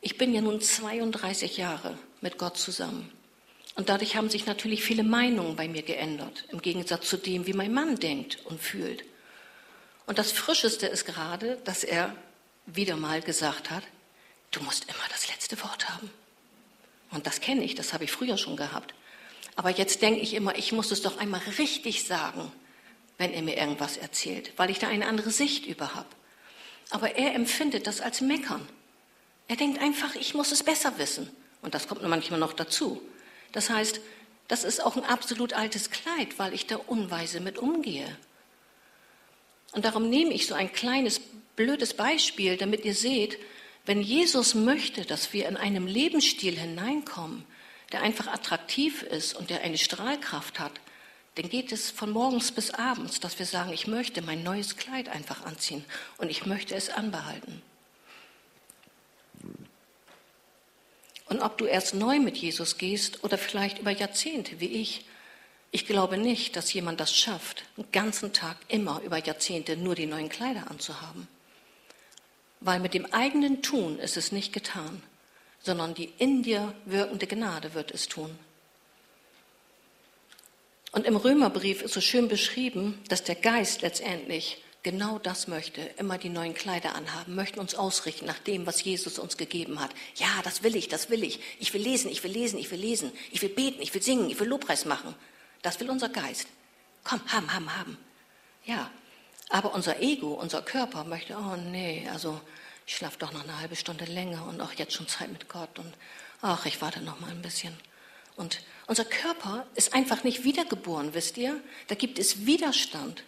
Ich 0.00 0.16
bin 0.16 0.32
ja 0.32 0.40
nun 0.40 0.60
32 0.60 1.56
Jahre 1.56 1.98
mit 2.20 2.38
Gott 2.38 2.56
zusammen. 2.56 3.10
Und 3.74 3.88
dadurch 3.88 4.16
haben 4.16 4.28
sich 4.28 4.46
natürlich 4.46 4.82
viele 4.82 5.04
Meinungen 5.04 5.54
bei 5.54 5.68
mir 5.68 5.82
geändert, 5.82 6.44
im 6.50 6.60
Gegensatz 6.60 7.08
zu 7.08 7.16
dem, 7.16 7.46
wie 7.46 7.52
mein 7.52 7.72
Mann 7.72 7.96
denkt 7.96 8.38
und 8.44 8.60
fühlt. 8.60 9.04
Und 10.06 10.18
das 10.18 10.32
Frischeste 10.32 10.86
ist 10.86 11.04
gerade, 11.04 11.58
dass 11.64 11.84
er 11.84 12.14
wieder 12.66 12.96
mal 12.96 13.20
gesagt 13.22 13.70
hat, 13.70 13.84
du 14.50 14.62
musst 14.62 14.84
immer 14.84 15.04
das 15.10 15.28
letzte 15.28 15.62
Wort 15.62 15.88
haben. 15.88 16.10
Und 17.10 17.26
das 17.26 17.40
kenne 17.40 17.64
ich, 17.64 17.74
das 17.74 17.92
habe 17.92 18.04
ich 18.04 18.12
früher 18.12 18.36
schon 18.36 18.56
gehabt. 18.56 18.94
Aber 19.56 19.70
jetzt 19.70 20.02
denke 20.02 20.20
ich 20.20 20.34
immer, 20.34 20.56
ich 20.56 20.72
muss 20.72 20.90
es 20.90 21.02
doch 21.02 21.18
einmal 21.18 21.40
richtig 21.58 22.04
sagen, 22.04 22.52
wenn 23.16 23.32
er 23.32 23.42
mir 23.42 23.56
irgendwas 23.56 23.96
erzählt, 23.96 24.52
weil 24.56 24.70
ich 24.70 24.78
da 24.78 24.88
eine 24.88 25.06
andere 25.06 25.30
Sicht 25.30 25.66
über 25.66 25.94
habe. 25.94 26.08
Aber 26.90 27.16
er 27.16 27.34
empfindet 27.34 27.86
das 27.86 28.00
als 28.00 28.20
Meckern. 28.20 28.66
Er 29.46 29.56
denkt 29.56 29.80
einfach, 29.80 30.14
ich 30.14 30.34
muss 30.34 30.52
es 30.52 30.62
besser 30.62 30.98
wissen. 30.98 31.30
Und 31.62 31.74
das 31.74 31.88
kommt 31.88 32.02
manchmal 32.02 32.40
noch 32.40 32.52
dazu. 32.52 33.02
Das 33.52 33.70
heißt, 33.70 34.00
das 34.46 34.64
ist 34.64 34.82
auch 34.82 34.96
ein 34.96 35.04
absolut 35.04 35.52
altes 35.52 35.90
Kleid, 35.90 36.38
weil 36.38 36.54
ich 36.54 36.66
da 36.66 36.76
unweise 36.76 37.40
mit 37.40 37.58
umgehe. 37.58 38.16
Und 39.72 39.84
darum 39.84 40.08
nehme 40.08 40.32
ich 40.32 40.46
so 40.46 40.54
ein 40.54 40.72
kleines, 40.72 41.20
blödes 41.56 41.94
Beispiel, 41.94 42.56
damit 42.56 42.84
ihr 42.84 42.94
seht, 42.94 43.38
wenn 43.84 44.00
Jesus 44.00 44.54
möchte, 44.54 45.04
dass 45.04 45.32
wir 45.32 45.48
in 45.48 45.56
einem 45.56 45.86
Lebensstil 45.86 46.58
hineinkommen, 46.58 47.44
der 47.92 48.02
einfach 48.02 48.26
attraktiv 48.26 49.02
ist 49.02 49.34
und 49.34 49.50
der 49.50 49.62
eine 49.62 49.78
Strahlkraft 49.78 50.58
hat, 50.58 50.72
dann 51.38 51.48
geht 51.48 51.70
es 51.70 51.92
von 51.92 52.10
morgens 52.10 52.50
bis 52.50 52.72
abends, 52.72 53.20
dass 53.20 53.38
wir 53.38 53.46
sagen, 53.46 53.72
ich 53.72 53.86
möchte 53.86 54.22
mein 54.22 54.42
neues 54.42 54.76
Kleid 54.76 55.08
einfach 55.08 55.46
anziehen 55.46 55.84
und 56.16 56.30
ich 56.30 56.46
möchte 56.46 56.74
es 56.74 56.90
anbehalten. 56.90 57.62
Und 61.26 61.40
ob 61.40 61.56
du 61.56 61.66
erst 61.66 61.94
neu 61.94 62.18
mit 62.18 62.36
Jesus 62.36 62.76
gehst 62.76 63.22
oder 63.22 63.38
vielleicht 63.38 63.78
über 63.78 63.92
Jahrzehnte 63.92 64.58
wie 64.58 64.66
ich, 64.66 65.04
ich 65.70 65.86
glaube 65.86 66.18
nicht, 66.18 66.56
dass 66.56 66.72
jemand 66.72 66.98
das 66.98 67.16
schafft, 67.16 67.62
einen 67.76 67.92
ganzen 67.92 68.32
Tag 68.32 68.56
immer 68.66 69.00
über 69.02 69.18
Jahrzehnte 69.18 69.76
nur 69.76 69.94
die 69.94 70.06
neuen 70.06 70.30
Kleider 70.30 70.68
anzuhaben. 70.68 71.28
Weil 72.58 72.80
mit 72.80 72.94
dem 72.94 73.06
eigenen 73.12 73.62
Tun 73.62 74.00
ist 74.00 74.16
es 74.16 74.32
nicht 74.32 74.52
getan, 74.52 75.04
sondern 75.60 75.94
die 75.94 76.12
in 76.18 76.42
dir 76.42 76.74
wirkende 76.84 77.28
Gnade 77.28 77.74
wird 77.74 77.92
es 77.92 78.08
tun. 78.08 78.36
Und 80.92 81.06
im 81.06 81.16
Römerbrief 81.16 81.82
ist 81.82 81.94
so 81.94 82.00
schön 82.00 82.28
beschrieben, 82.28 83.02
dass 83.08 83.24
der 83.24 83.34
Geist 83.34 83.82
letztendlich 83.82 84.62
genau 84.82 85.18
das 85.18 85.48
möchte, 85.48 85.82
immer 85.98 86.18
die 86.18 86.30
neuen 86.30 86.54
Kleider 86.54 86.94
anhaben, 86.94 87.34
möchten 87.34 87.60
uns 87.60 87.74
ausrichten 87.74 88.26
nach 88.26 88.38
dem, 88.38 88.66
was 88.66 88.82
Jesus 88.82 89.18
uns 89.18 89.36
gegeben 89.36 89.80
hat. 89.80 89.90
Ja, 90.16 90.28
das 90.44 90.62
will 90.62 90.76
ich, 90.76 90.88
das 90.88 91.10
will 91.10 91.24
ich. 91.24 91.40
Ich 91.58 91.74
will 91.74 91.82
lesen, 91.82 92.10
ich 92.10 92.24
will 92.24 92.30
lesen, 92.30 92.58
ich 92.58 92.70
will 92.70 92.80
lesen. 92.80 93.12
Ich 93.30 93.42
will 93.42 93.50
beten, 93.50 93.82
ich 93.82 93.92
will 93.92 94.02
singen, 94.02 94.30
ich 94.30 94.40
will 94.40 94.48
Lobpreis 94.48 94.84
machen. 94.84 95.14
Das 95.62 95.78
will 95.80 95.90
unser 95.90 96.08
Geist. 96.08 96.46
Komm, 97.04 97.20
haben, 97.26 97.52
haben, 97.52 97.76
haben. 97.76 97.98
Ja, 98.64 98.90
aber 99.50 99.74
unser 99.74 100.00
Ego, 100.00 100.34
unser 100.34 100.62
Körper 100.62 101.04
möchte, 101.04 101.36
oh 101.36 101.56
nee, 101.56 102.08
also 102.12 102.40
ich 102.86 102.96
schlafe 102.96 103.18
doch 103.18 103.32
noch 103.32 103.44
eine 103.44 103.58
halbe 103.58 103.76
Stunde 103.76 104.04
länger 104.04 104.46
und 104.46 104.60
auch 104.60 104.72
jetzt 104.72 104.94
schon 104.94 105.08
Zeit 105.08 105.30
mit 105.30 105.48
Gott 105.48 105.78
und 105.78 105.92
ach, 106.42 106.64
ich 106.66 106.80
warte 106.80 107.00
noch 107.00 107.20
mal 107.20 107.30
ein 107.30 107.42
bisschen. 107.42 107.76
Und 108.36 108.60
unser 108.88 109.04
Körper 109.04 109.66
ist 109.74 109.94
einfach 109.94 110.24
nicht 110.24 110.44
wiedergeboren, 110.44 111.14
wisst 111.14 111.36
ihr? 111.36 111.60
Da 111.86 111.94
gibt 111.94 112.18
es 112.18 112.46
Widerstand. 112.46 113.22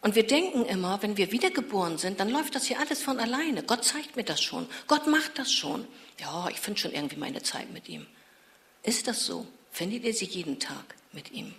Und 0.00 0.16
wir 0.16 0.26
denken 0.26 0.64
immer, 0.64 1.00
wenn 1.02 1.16
wir 1.16 1.30
wiedergeboren 1.30 1.96
sind, 1.96 2.18
dann 2.18 2.28
läuft 2.28 2.56
das 2.56 2.66
hier 2.66 2.80
alles 2.80 3.00
von 3.00 3.20
alleine. 3.20 3.62
Gott 3.62 3.84
zeigt 3.84 4.16
mir 4.16 4.24
das 4.24 4.42
schon. 4.42 4.68
Gott 4.88 5.06
macht 5.06 5.38
das 5.38 5.52
schon. 5.52 5.86
Ja, 6.18 6.48
ich 6.48 6.58
finde 6.58 6.80
schon 6.80 6.92
irgendwie 6.92 7.16
meine 7.16 7.42
Zeit 7.42 7.70
mit 7.70 7.88
ihm. 7.88 8.08
Ist 8.82 9.06
das 9.06 9.24
so? 9.24 9.46
Findet 9.70 10.02
ihr 10.02 10.12
sie 10.12 10.24
jeden 10.24 10.58
Tag 10.58 10.96
mit 11.12 11.30
ihm? 11.30 11.54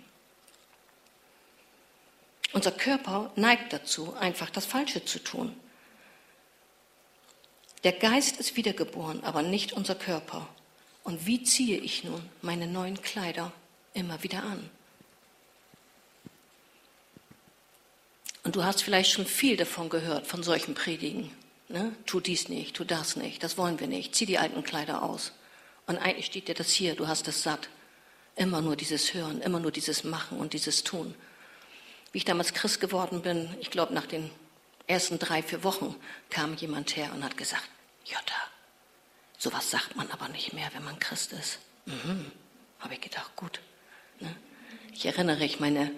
Unser 2.52 2.72
Körper 2.72 3.32
neigt 3.36 3.72
dazu, 3.72 4.14
einfach 4.14 4.50
das 4.50 4.66
Falsche 4.66 5.02
zu 5.02 5.18
tun. 5.18 5.58
Der 7.84 7.92
Geist 7.92 8.38
ist 8.38 8.56
wiedergeboren, 8.56 9.24
aber 9.24 9.40
nicht 9.40 9.72
unser 9.72 9.94
Körper. 9.94 10.46
Und 11.04 11.26
wie 11.26 11.42
ziehe 11.44 11.78
ich 11.78 12.02
nun 12.02 12.22
meine 12.42 12.66
neuen 12.66 13.00
Kleider 13.00 13.52
immer 13.92 14.22
wieder 14.22 14.42
an? 14.42 14.68
Und 18.42 18.56
du 18.56 18.64
hast 18.64 18.82
vielleicht 18.82 19.10
schon 19.10 19.26
viel 19.26 19.56
davon 19.56 19.88
gehört, 19.88 20.26
von 20.26 20.42
solchen 20.42 20.74
Predigen. 20.74 21.30
Ne? 21.68 21.94
Tu 22.04 22.20
dies 22.20 22.48
nicht, 22.48 22.76
tu 22.76 22.84
das 22.84 23.16
nicht, 23.16 23.42
das 23.42 23.56
wollen 23.56 23.80
wir 23.80 23.86
nicht, 23.86 24.14
zieh 24.14 24.26
die 24.26 24.38
alten 24.38 24.62
Kleider 24.62 25.02
aus. 25.02 25.32
Und 25.86 25.98
eigentlich 25.98 26.26
steht 26.26 26.48
dir 26.48 26.54
das 26.54 26.70
hier, 26.70 26.94
du 26.94 27.06
hast 27.06 27.28
es 27.28 27.42
satt. 27.42 27.68
Immer 28.36 28.60
nur 28.60 28.76
dieses 28.76 29.14
Hören, 29.14 29.40
immer 29.40 29.60
nur 29.60 29.70
dieses 29.70 30.04
Machen 30.04 30.38
und 30.38 30.54
dieses 30.54 30.84
Tun. 30.84 31.14
Wie 32.12 32.18
ich 32.18 32.24
damals 32.24 32.52
Christ 32.52 32.80
geworden 32.80 33.22
bin, 33.22 33.54
ich 33.60 33.70
glaube 33.70 33.94
nach 33.94 34.06
den 34.06 34.30
ersten 34.86 35.18
drei, 35.18 35.42
vier 35.42 35.64
Wochen 35.64 35.94
kam 36.30 36.54
jemand 36.56 36.96
her 36.96 37.12
und 37.14 37.24
hat 37.24 37.36
gesagt, 37.36 37.68
Jutta, 38.04 38.34
sowas 39.44 39.70
sagt 39.70 39.94
man 39.94 40.10
aber 40.10 40.28
nicht 40.28 40.54
mehr, 40.54 40.70
wenn 40.72 40.84
man 40.84 40.98
Christ 40.98 41.32
ist. 41.34 41.58
Mhm, 41.84 42.32
habe 42.80 42.94
ich 42.94 43.00
gedacht, 43.02 43.36
gut. 43.36 43.60
Ne? 44.18 44.34
Ich 44.94 45.04
erinnere 45.04 45.36
mich, 45.36 45.60
meine 45.60 45.90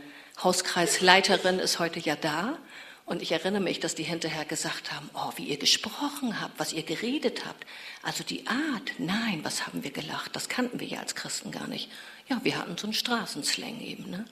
Hauskreisleiterin 0.42 1.60
ist 1.60 1.78
heute 1.78 2.00
ja 2.00 2.16
da. 2.16 2.58
Und 3.04 3.22
ich 3.22 3.30
erinnere 3.30 3.62
mich, 3.62 3.78
dass 3.78 3.94
die 3.94 4.02
hinterher 4.02 4.44
gesagt 4.44 4.92
haben, 4.92 5.08
oh, 5.14 5.30
wie 5.36 5.44
ihr 5.44 5.58
gesprochen 5.58 6.40
habt, 6.40 6.58
was 6.58 6.72
ihr 6.72 6.82
geredet 6.82 7.46
habt. 7.46 7.64
Also 8.02 8.24
die 8.24 8.44
Art, 8.48 8.94
nein, 8.98 9.44
was 9.44 9.64
haben 9.64 9.84
wir 9.84 9.92
gelacht? 9.92 10.34
Das 10.34 10.48
kannten 10.48 10.80
wir 10.80 10.88
ja 10.88 10.98
als 10.98 11.14
Christen 11.14 11.52
gar 11.52 11.68
nicht. 11.68 11.88
Ja, 12.28 12.40
wir 12.42 12.58
hatten 12.58 12.76
so 12.76 12.88
einen 12.88 12.94
Straßenslang 12.94 13.80
eben. 13.80 14.10
Ne? 14.10 14.24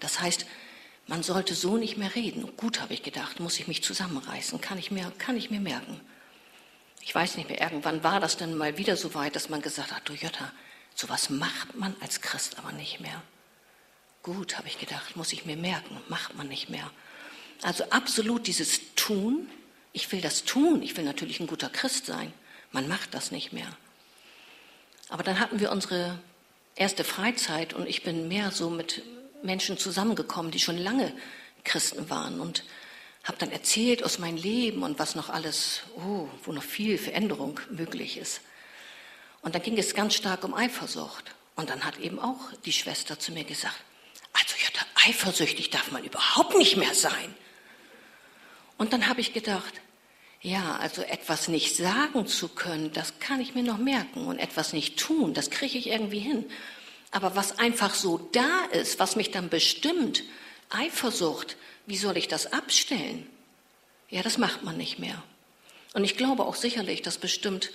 Das 0.00 0.20
heißt, 0.20 0.44
man 1.06 1.22
sollte 1.22 1.54
so 1.54 1.78
nicht 1.78 1.96
mehr 1.96 2.14
reden. 2.14 2.54
Gut, 2.58 2.82
habe 2.82 2.92
ich 2.92 3.02
gedacht, 3.02 3.40
muss 3.40 3.58
ich 3.58 3.68
mich 3.68 3.82
zusammenreißen, 3.82 4.60
kann 4.60 4.76
ich 4.76 4.90
mir, 4.90 5.10
kann 5.16 5.38
ich 5.38 5.50
mir 5.50 5.60
merken. 5.60 5.98
Ich 7.00 7.14
weiß 7.14 7.36
nicht 7.36 7.48
mehr, 7.48 7.60
irgendwann 7.60 8.04
war 8.04 8.20
das 8.20 8.36
dann 8.36 8.56
mal 8.56 8.76
wieder 8.76 8.96
so 8.96 9.14
weit, 9.14 9.34
dass 9.34 9.48
man 9.48 9.62
gesagt 9.62 9.92
hat, 9.92 10.08
du 10.08 10.12
Jutta, 10.12 10.52
sowas 10.94 11.30
macht 11.30 11.74
man 11.76 11.96
als 12.00 12.20
Christ 12.20 12.58
aber 12.58 12.72
nicht 12.72 13.00
mehr. 13.00 13.22
Gut, 14.22 14.58
habe 14.58 14.68
ich 14.68 14.78
gedacht, 14.78 15.16
muss 15.16 15.32
ich 15.32 15.46
mir 15.46 15.56
merken, 15.56 15.98
macht 16.08 16.36
man 16.36 16.48
nicht 16.48 16.68
mehr. 16.68 16.90
Also 17.62 17.84
absolut 17.84 18.46
dieses 18.46 18.94
Tun, 18.96 19.48
ich 19.92 20.10
will 20.12 20.20
das 20.20 20.44
tun, 20.44 20.82
ich 20.82 20.96
will 20.96 21.04
natürlich 21.04 21.40
ein 21.40 21.46
guter 21.46 21.70
Christ 21.70 22.06
sein, 22.06 22.32
man 22.70 22.86
macht 22.86 23.14
das 23.14 23.30
nicht 23.30 23.52
mehr. 23.52 23.68
Aber 25.08 25.22
dann 25.22 25.40
hatten 25.40 25.58
wir 25.58 25.72
unsere 25.72 26.18
erste 26.76 27.02
Freizeit 27.02 27.72
und 27.72 27.88
ich 27.88 28.02
bin 28.02 28.28
mehr 28.28 28.50
so 28.50 28.70
mit 28.70 29.02
Menschen 29.42 29.78
zusammengekommen, 29.78 30.52
die 30.52 30.60
schon 30.60 30.78
lange 30.78 31.12
Christen 31.64 32.10
waren 32.10 32.40
und 32.40 32.64
habe 33.24 33.38
dann 33.38 33.52
erzählt 33.52 34.02
aus 34.02 34.18
meinem 34.18 34.36
Leben 34.36 34.82
und 34.82 34.98
was 34.98 35.14
noch 35.14 35.28
alles, 35.28 35.82
oh, 35.96 36.28
wo 36.44 36.52
noch 36.52 36.62
viel 36.62 36.98
Veränderung 36.98 37.60
möglich 37.70 38.16
ist. 38.16 38.40
Und 39.42 39.54
dann 39.54 39.62
ging 39.62 39.78
es 39.78 39.94
ganz 39.94 40.14
stark 40.14 40.44
um 40.44 40.54
Eifersucht. 40.54 41.34
Und 41.56 41.70
dann 41.70 41.84
hat 41.84 41.98
eben 41.98 42.18
auch 42.18 42.40
die 42.64 42.72
Schwester 42.72 43.18
zu 43.18 43.32
mir 43.32 43.44
gesagt, 43.44 43.76
also 44.32 44.54
ja, 44.62 44.80
eifersüchtig 45.06 45.70
darf 45.70 45.90
man 45.92 46.04
überhaupt 46.04 46.56
nicht 46.56 46.76
mehr 46.76 46.94
sein. 46.94 47.34
Und 48.78 48.92
dann 48.92 49.08
habe 49.08 49.20
ich 49.20 49.34
gedacht, 49.34 49.74
ja, 50.40 50.76
also 50.76 51.02
etwas 51.02 51.48
nicht 51.48 51.76
sagen 51.76 52.26
zu 52.26 52.48
können, 52.48 52.92
das 52.92 53.18
kann 53.18 53.40
ich 53.40 53.54
mir 53.54 53.62
noch 53.62 53.76
merken. 53.76 54.26
Und 54.26 54.38
etwas 54.38 54.72
nicht 54.72 54.98
tun, 54.98 55.34
das 55.34 55.50
kriege 55.50 55.76
ich 55.76 55.88
irgendwie 55.88 56.20
hin. 56.20 56.46
Aber 57.10 57.36
was 57.36 57.58
einfach 57.58 57.94
so 57.94 58.16
da 58.32 58.64
ist, 58.72 58.98
was 58.98 59.16
mich 59.16 59.30
dann 59.30 59.50
bestimmt, 59.50 60.22
Eifersucht, 60.70 61.56
wie 61.86 61.96
soll 61.96 62.16
ich 62.16 62.28
das 62.28 62.52
abstellen? 62.52 63.28
Ja, 64.08 64.22
das 64.22 64.38
macht 64.38 64.62
man 64.62 64.76
nicht 64.76 64.98
mehr. 64.98 65.22
Und 65.94 66.04
ich 66.04 66.16
glaube 66.16 66.44
auch 66.44 66.54
sicherlich, 66.54 67.02
dass 67.02 67.18
bestimmt 67.18 67.70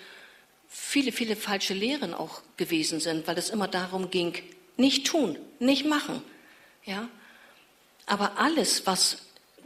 viele, 0.67 1.11
viele 1.11 1.35
falsche 1.35 1.73
Lehren 1.73 2.13
auch 2.13 2.41
gewesen 2.57 2.99
sind, 2.99 3.27
weil 3.27 3.37
es 3.37 3.49
immer 3.49 3.67
darum 3.67 4.09
ging, 4.09 4.33
nicht 4.77 5.07
tun, 5.07 5.37
nicht 5.59 5.85
machen. 5.85 6.21
Ja? 6.85 7.09
Aber 8.05 8.37
alles, 8.37 8.85
was 8.85 9.17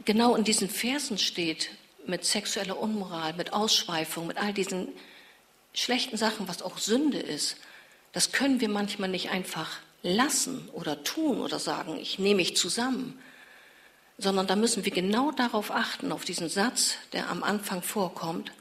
genau 0.04 0.34
in 0.34 0.44
diesen 0.44 0.68
Versen 0.68 1.18
steht, 1.18 1.70
mit 2.06 2.24
sexueller 2.24 2.78
Unmoral, 2.78 3.34
mit 3.34 3.52
Ausschweifung, 3.52 4.26
mit 4.26 4.38
all 4.38 4.52
diesen 4.52 4.88
schlechten 5.74 6.16
Sachen, 6.16 6.48
was 6.48 6.62
auch 6.62 6.78
Sünde 6.78 7.18
ist, 7.18 7.56
das 8.12 8.32
können 8.32 8.60
wir 8.60 8.68
manchmal 8.68 9.08
nicht 9.08 9.30
einfach 9.30 9.78
lassen 10.02 10.68
oder 10.72 11.02
tun 11.04 11.40
oder 11.40 11.58
sagen, 11.58 11.96
ich 11.96 12.18
nehme 12.18 12.36
mich 12.36 12.56
zusammen, 12.56 13.18
sondern 14.18 14.46
da 14.46 14.56
müssen 14.56 14.84
wir 14.84 14.92
genau 14.92 15.30
darauf 15.30 15.70
achten, 15.70 16.12
auf 16.12 16.24
diesen 16.24 16.48
Satz, 16.48 16.94
der 17.12 17.28
am 17.30 17.42
Anfang 17.42 17.82
vorkommt, 17.82 18.52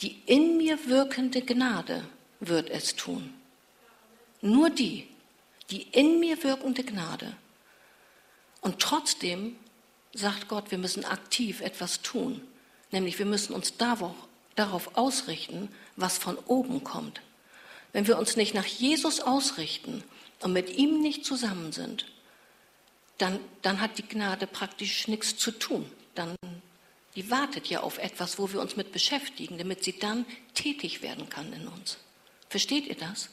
die 0.00 0.20
in 0.26 0.56
mir 0.56 0.88
wirkende 0.88 1.42
Gnade 1.42 2.04
wird 2.40 2.70
es 2.70 2.94
tun. 2.94 3.34
Nur 4.40 4.70
die, 4.70 5.08
die 5.70 5.82
in 5.82 6.20
mir 6.20 6.42
wirkende 6.44 6.84
Gnade. 6.84 7.36
Und 8.60 8.78
trotzdem 8.78 9.56
sagt 10.14 10.48
Gott, 10.48 10.70
wir 10.70 10.78
müssen 10.78 11.04
aktiv 11.04 11.60
etwas 11.60 12.02
tun. 12.02 12.40
Nämlich 12.90 13.18
wir 13.18 13.26
müssen 13.26 13.54
uns 13.54 13.74
darauf 13.76 14.96
ausrichten, 14.96 15.68
was 15.96 16.18
von 16.18 16.38
oben 16.46 16.84
kommt. 16.84 17.20
Wenn 17.92 18.06
wir 18.06 18.18
uns 18.18 18.36
nicht 18.36 18.54
nach 18.54 18.66
Jesus 18.66 19.20
ausrichten 19.20 20.04
und 20.40 20.52
mit 20.52 20.76
ihm 20.76 21.00
nicht 21.00 21.24
zusammen 21.24 21.72
sind, 21.72 22.06
dann, 23.18 23.40
dann 23.62 23.80
hat 23.80 23.98
die 23.98 24.06
Gnade 24.06 24.46
praktisch 24.46 25.08
nichts 25.08 25.36
zu 25.36 25.50
tun. 25.50 25.90
Dann, 26.14 26.36
die 27.16 27.30
wartet 27.30 27.66
ja 27.66 27.80
auf 27.80 27.98
etwas, 27.98 28.38
wo 28.38 28.52
wir 28.52 28.60
uns 28.60 28.76
mit 28.76 28.92
beschäftigen, 28.92 29.58
damit 29.58 29.82
sie 29.82 29.98
dann 29.98 30.24
tätig 30.54 31.02
werden 31.02 31.28
kann 31.28 31.52
in 31.52 31.66
uns. 31.66 31.98
Versteht 32.48 32.86
ihr 32.86 32.94
das? 32.94 33.28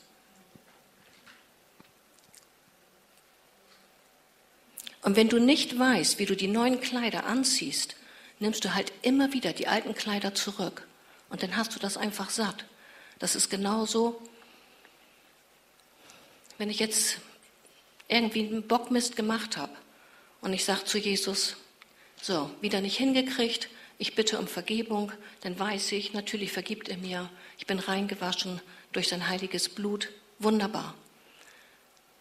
Und 5.03 5.15
wenn 5.15 5.29
du 5.29 5.39
nicht 5.39 5.77
weißt, 5.77 6.17
wie 6.17 6.25
du 6.25 6.35
die 6.35 6.47
neuen 6.47 6.81
Kleider 6.81 7.27
anziehst, 7.27 7.95
nimmst 8.39 8.65
du 8.65 8.73
halt 8.73 8.91
immer 9.03 9.33
wieder 9.33 9.53
die 9.53 9.67
alten 9.67 9.93
Kleider 9.93 10.33
zurück. 10.33 10.87
Und 11.29 11.43
dann 11.43 11.55
hast 11.55 11.75
du 11.75 11.79
das 11.79 11.95
einfach 11.95 12.31
satt. 12.31 12.65
Das 13.19 13.35
ist 13.35 13.49
genauso, 13.49 14.19
wenn 16.57 16.69
ich 16.69 16.79
jetzt 16.79 17.17
irgendwie 18.07 18.47
einen 18.47 18.67
Bockmist 18.67 19.15
gemacht 19.15 19.57
habe 19.57 19.73
und 20.41 20.53
ich 20.53 20.65
sage 20.65 20.85
zu 20.85 20.97
Jesus, 20.97 21.57
so, 22.21 22.49
wieder 22.61 22.81
nicht 22.81 22.97
hingekriegt, 22.97 23.69
ich 23.97 24.15
bitte 24.15 24.39
um 24.39 24.47
Vergebung, 24.47 25.11
dann 25.41 25.57
weiß 25.57 25.91
ich, 25.93 26.13
natürlich 26.13 26.51
vergibt 26.51 26.89
er 26.89 26.97
mir, 26.97 27.29
ich 27.57 27.65
bin 27.65 27.79
reingewaschen 27.79 28.61
durch 28.91 29.07
sein 29.07 29.27
heiliges 29.27 29.69
Blut, 29.69 30.09
wunderbar. 30.39 30.95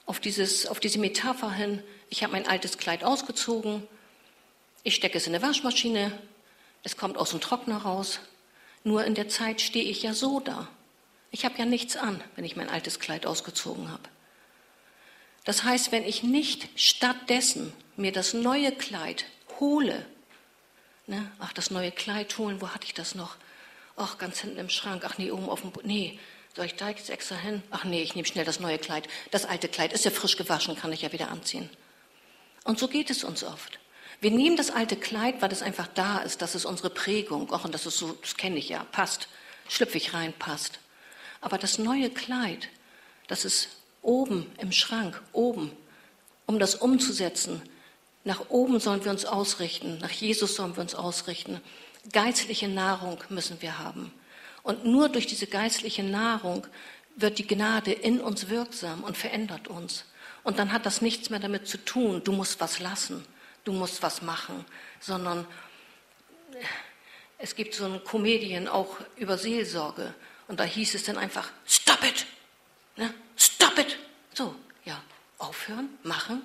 Auf, 0.07 0.21
dieses, 0.21 0.67
auf 0.67 0.81
diese 0.81 0.99
Metapher 0.99 1.53
hin, 1.53 1.83
ich 2.11 2.23
habe 2.23 2.33
mein 2.33 2.47
altes 2.47 2.79
Kleid 2.79 3.05
ausgezogen, 3.05 3.83
ich 4.83 4.95
stecke 4.95 5.19
es 5.19 5.27
in 5.27 5.35
eine 5.35 5.45
Waschmaschine, 5.45 6.17
es 6.83 6.97
kommt 6.97 7.17
aus 7.17 7.31
dem 7.31 7.41
Trockner 7.41 7.79
raus, 7.79 8.21
nur 8.85 9.05
in 9.05 9.15
der 9.15 9.29
Zeit 9.29 9.63
stehe 9.63 9.85
ich 9.85 10.03
ja 10.03 10.13
so 10.13 10.41
da. 10.41 10.69
Ich 11.31 11.45
habe 11.45 11.59
ja 11.59 11.65
nichts 11.65 11.97
an, 11.97 12.23
wenn 12.37 12.45
ich 12.45 12.55
mein 12.55 12.69
altes 12.69 13.01
Kleid 13.01 13.27
ausgezogen 13.27 13.91
habe. 13.91 14.03
Das 15.45 15.65
heißt, 15.65 15.93
wenn 15.93 16.05
ich 16.05 16.23
nicht 16.23 16.69
stattdessen 16.75 17.73
mir 17.97 18.13
das 18.13 18.35
neue 18.35 18.73
Kleid 18.73 19.27
hole, 19.61 20.05
ne, 21.07 21.31
ach, 21.39 21.53
das 21.53 21.71
neue 21.71 21.93
Kleid 21.93 22.37
holen, 22.39 22.61
wo 22.61 22.71
hatte 22.71 22.87
ich 22.87 22.95
das 22.95 23.15
noch? 23.15 23.37
Ach, 23.97 24.19
ganz 24.19 24.41
hinten 24.41 24.59
im 24.59 24.71
Schrank, 24.71 25.05
ach 25.07 25.19
nee, 25.19 25.31
oben 25.31 25.49
auf 25.49 25.61
dem, 25.61 25.73
nee, 25.85 26.19
soll 26.57 26.67
ich 26.67 26.77
da 26.77 26.89
jetzt 26.89 27.11
extra 27.11 27.37
hin? 27.37 27.63
Ach 27.71 27.85
nee, 27.85 28.03
ich 28.03 28.15
nehme 28.15 28.27
schnell 28.27 28.45
das 28.45 28.61
neue 28.61 28.79
Kleid. 28.79 29.09
Das 29.31 29.45
alte 29.45 29.69
Kleid 29.69 29.93
ist 29.93 30.05
ja 30.05 30.11
frisch 30.11 30.37
gewaschen, 30.37 30.77
kann 30.77 30.93
ich 30.93 31.03
ja 31.03 31.13
wieder 31.13 31.31
anziehen. 31.31 31.69
Und 32.65 32.79
so 32.79 32.89
geht 32.89 33.11
es 33.11 33.25
uns 33.25 33.43
oft. 33.45 33.79
Wir 34.21 34.31
nehmen 34.31 34.57
das 34.57 34.71
alte 34.71 34.97
Kleid, 34.97 35.43
weil 35.43 35.53
es 35.53 35.63
einfach 35.63 35.89
da 35.89 36.19
ist, 36.19 36.41
das 36.43 36.55
ist 36.55 36.65
unsere 36.65 36.91
Prägung. 36.91 37.51
Ach, 37.53 37.65
und 37.65 37.75
das 37.75 37.87
ist 37.87 37.99
so, 37.99 38.13
das 38.13 38.37
kenne 38.37 38.57
ich 38.57 38.69
ja, 38.69 38.85
passt. 38.93 39.29
Schlüpfe 39.69 39.99
ich 39.99 40.15
rein, 40.15 40.33
passt. 40.33 40.79
Aber 41.41 41.59
das 41.59 41.79
neue 41.79 42.09
Kleid, 42.09 42.69
das 43.27 43.45
ist 43.45 43.69
oben 44.05 44.47
im 44.59 44.73
Schrank, 44.73 45.21
oben, 45.33 45.73
um 46.47 46.59
das 46.59 46.77
umzusetzen. 46.77 47.63
Nach 48.25 48.49
oben 48.49 48.79
sollen 48.81 49.05
wir 49.05 49.11
uns 49.11 49.25
ausrichten, 49.25 49.99
nach 49.99 50.11
Jesus 50.11 50.55
sollen 50.55 50.77
wir 50.77 50.83
uns 50.83 50.95
ausrichten. 50.95 51.61
Geistliche 52.13 52.69
Nahrung 52.69 53.19
müssen 53.29 53.61
wir 53.61 53.79
haben. 53.79 54.13
Und 54.63 54.85
nur 54.85 55.09
durch 55.09 55.27
diese 55.27 55.47
geistliche 55.47 56.03
Nahrung 56.03 56.67
wird 57.17 57.39
die 57.39 57.47
Gnade 57.47 57.93
in 57.93 58.21
uns 58.21 58.49
wirksam 58.49 59.05
und 59.05 59.17
verändert 59.17 59.69
uns. 59.69 60.05
Und 60.43 60.59
dann 60.59 60.73
hat 60.73 60.87
das 60.87 61.03
nichts 61.03 61.31
mehr 61.31 61.41
damit 61.41 61.67
zu 61.67 61.79
tun, 61.79 62.23
du 62.25 62.33
musst 62.33 62.61
was 62.61 62.79
lassen. 62.79 63.25
du 63.65 63.73
musst 63.73 64.03
was 64.03 64.23
machen, 64.23 64.65
sondern 65.01 65.47
es 67.39 67.55
gibt 67.57 67.75
so 67.75 67.87
eine 67.87 67.99
Komedien 67.99 68.69
auch 68.69 68.97
über 69.17 69.39
Seelsorge 69.39 70.15
und 70.49 70.61
da 70.61 70.65
hieß 70.65 70.95
es 70.95 71.05
dann 71.05 71.17
einfach, 71.17 71.51
stop 71.67 72.03
it, 72.05 72.27
ne? 72.97 73.13
Stop 73.37 73.79
it. 73.79 73.99
So, 74.33 74.55
ja, 74.85 75.03
aufhören, 75.39 75.89
machen, 76.03 76.43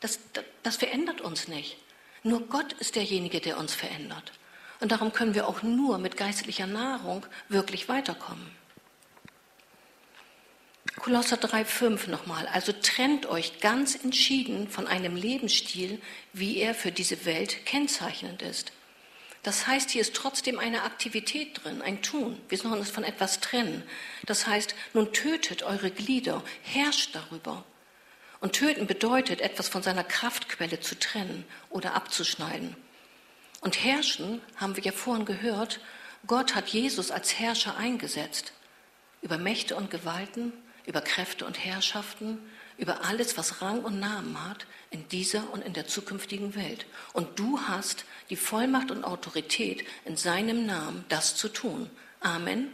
das, 0.00 0.18
das, 0.32 0.44
das 0.62 0.76
verändert 0.76 1.20
uns 1.20 1.48
nicht. 1.48 1.76
Nur 2.22 2.40
Gott 2.48 2.72
ist 2.74 2.96
derjenige, 2.96 3.40
der 3.40 3.58
uns 3.58 3.74
verändert. 3.74 4.32
Und 4.80 4.92
darum 4.92 5.12
können 5.12 5.34
wir 5.34 5.46
auch 5.46 5.62
nur 5.62 5.98
mit 5.98 6.16
geistlicher 6.16 6.66
Nahrung 6.66 7.24
wirklich 7.48 7.88
weiterkommen. 7.88 8.50
Kolosser 10.96 11.36
3,5 11.36 12.10
nochmal. 12.10 12.46
Also 12.48 12.72
trennt 12.72 13.26
euch 13.26 13.60
ganz 13.60 13.94
entschieden 13.94 14.68
von 14.68 14.86
einem 14.86 15.14
Lebensstil, 15.14 16.00
wie 16.32 16.58
er 16.58 16.74
für 16.74 16.90
diese 16.90 17.24
Welt 17.26 17.64
kennzeichnend 17.66 18.42
ist. 18.42 18.72
Das 19.46 19.68
heißt, 19.68 19.90
hier 19.90 20.00
ist 20.00 20.16
trotzdem 20.16 20.58
eine 20.58 20.82
Aktivität 20.82 21.62
drin, 21.62 21.80
ein 21.80 22.02
Tun. 22.02 22.36
Wir 22.48 22.58
sollen 22.58 22.80
uns 22.80 22.90
von 22.90 23.04
etwas 23.04 23.38
trennen. 23.38 23.84
Das 24.24 24.48
heißt, 24.48 24.74
nun 24.92 25.12
tötet 25.12 25.62
eure 25.62 25.92
Glieder, 25.92 26.42
herrscht 26.62 27.14
darüber. 27.14 27.64
Und 28.40 28.54
töten 28.54 28.88
bedeutet, 28.88 29.40
etwas 29.40 29.68
von 29.68 29.84
seiner 29.84 30.02
Kraftquelle 30.02 30.80
zu 30.80 30.98
trennen 30.98 31.44
oder 31.70 31.94
abzuschneiden. 31.94 32.74
Und 33.60 33.84
herrschen, 33.84 34.42
haben 34.56 34.74
wir 34.74 34.82
ja 34.82 34.90
vorhin 34.90 35.26
gehört, 35.26 35.78
Gott 36.26 36.56
hat 36.56 36.66
Jesus 36.66 37.12
als 37.12 37.38
Herrscher 37.38 37.76
eingesetzt. 37.76 38.52
Über 39.22 39.38
Mächte 39.38 39.76
und 39.76 39.92
Gewalten, 39.92 40.54
über 40.86 41.02
Kräfte 41.02 41.46
und 41.46 41.64
Herrschaften, 41.64 42.40
über 42.78 43.04
alles, 43.04 43.38
was 43.38 43.62
Rang 43.62 43.84
und 43.84 44.00
Namen 44.00 44.42
hat 44.44 44.66
in 44.90 45.08
dieser 45.08 45.52
und 45.52 45.64
in 45.64 45.72
der 45.72 45.86
zukünftigen 45.86 46.56
Welt. 46.56 46.86
Und 47.12 47.38
du 47.38 47.60
hast 47.60 48.04
die 48.30 48.36
Vollmacht 48.36 48.90
und 48.90 49.04
Autorität, 49.04 49.84
in 50.04 50.16
seinem 50.16 50.66
Namen 50.66 51.04
das 51.08 51.36
zu 51.36 51.48
tun. 51.48 51.90
Amen. 52.20 52.70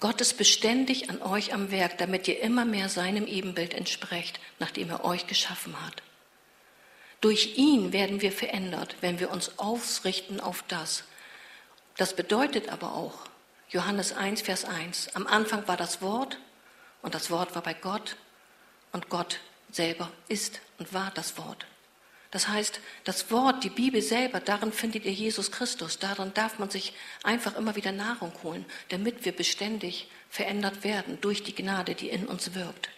Gott 0.00 0.20
ist 0.20 0.38
beständig 0.38 1.10
an 1.10 1.20
euch 1.22 1.52
am 1.52 1.72
Werk, 1.72 1.98
damit 1.98 2.28
ihr 2.28 2.40
immer 2.40 2.64
mehr 2.64 2.88
seinem 2.88 3.26
Ebenbild 3.26 3.74
entsprecht, 3.74 4.38
nachdem 4.60 4.90
er 4.90 5.04
euch 5.04 5.26
geschaffen 5.26 5.74
hat. 5.84 6.02
Durch 7.20 7.56
ihn 7.56 7.92
werden 7.92 8.20
wir 8.20 8.30
verändert, 8.30 8.96
wenn 9.00 9.18
wir 9.18 9.30
uns 9.30 9.58
ausrichten 9.58 10.38
auf 10.38 10.62
das. 10.68 11.02
Das 11.96 12.14
bedeutet 12.14 12.68
aber 12.68 12.94
auch, 12.94 13.26
Johannes 13.70 14.12
1, 14.12 14.42
Vers 14.42 14.64
1. 14.64 15.16
Am 15.16 15.26
Anfang 15.26 15.66
war 15.66 15.76
das 15.76 16.00
Wort 16.00 16.38
und 17.02 17.14
das 17.14 17.30
Wort 17.30 17.56
war 17.56 17.62
bei 17.62 17.74
Gott 17.74 18.16
und 18.92 19.08
Gott 19.08 19.40
selber 19.70 20.10
ist 20.28 20.60
und 20.78 20.92
war 20.92 21.10
das 21.14 21.36
Wort. 21.38 21.66
Das 22.30 22.48
heißt, 22.48 22.80
das 23.04 23.30
Wort, 23.30 23.64
die 23.64 23.70
Bibel 23.70 24.02
selber, 24.02 24.40
darin 24.40 24.70
findet 24.72 25.06
ihr 25.06 25.12
Jesus 25.12 25.50
Christus. 25.50 25.98
Darin 25.98 26.34
darf 26.34 26.58
man 26.58 26.68
sich 26.68 26.92
einfach 27.22 27.56
immer 27.56 27.74
wieder 27.74 27.92
Nahrung 27.92 28.32
holen, 28.42 28.66
damit 28.90 29.24
wir 29.24 29.32
beständig 29.32 30.08
verändert 30.28 30.84
werden 30.84 31.18
durch 31.22 31.42
die 31.42 31.54
Gnade, 31.54 31.94
die 31.94 32.10
in 32.10 32.26
uns 32.26 32.54
wirkt. 32.54 32.90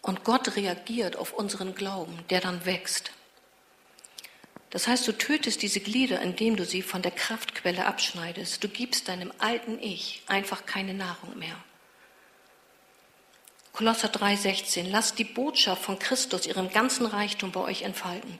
Und 0.00 0.24
Gott 0.24 0.56
reagiert 0.56 1.16
auf 1.16 1.34
unseren 1.34 1.74
Glauben, 1.74 2.18
der 2.30 2.40
dann 2.40 2.64
wächst. 2.64 3.12
Das 4.70 4.88
heißt, 4.88 5.06
du 5.06 5.12
tötest 5.12 5.60
diese 5.60 5.80
Glieder, 5.80 6.22
indem 6.22 6.56
du 6.56 6.64
sie 6.64 6.80
von 6.80 7.02
der 7.02 7.12
Kraftquelle 7.12 7.84
abschneidest. 7.84 8.64
Du 8.64 8.68
gibst 8.68 9.08
deinem 9.08 9.30
alten 9.36 9.78
Ich 9.78 10.22
einfach 10.26 10.64
keine 10.64 10.94
Nahrung 10.94 11.38
mehr. 11.38 11.62
Kolosser 13.72 14.08
3,16. 14.08 14.90
Lasst 14.90 15.18
die 15.18 15.24
Botschaft 15.24 15.82
von 15.82 15.98
Christus 15.98 16.46
ihren 16.46 16.70
ganzen 16.70 17.06
Reichtum 17.06 17.52
bei 17.52 17.60
euch 17.60 17.82
entfalten. 17.82 18.38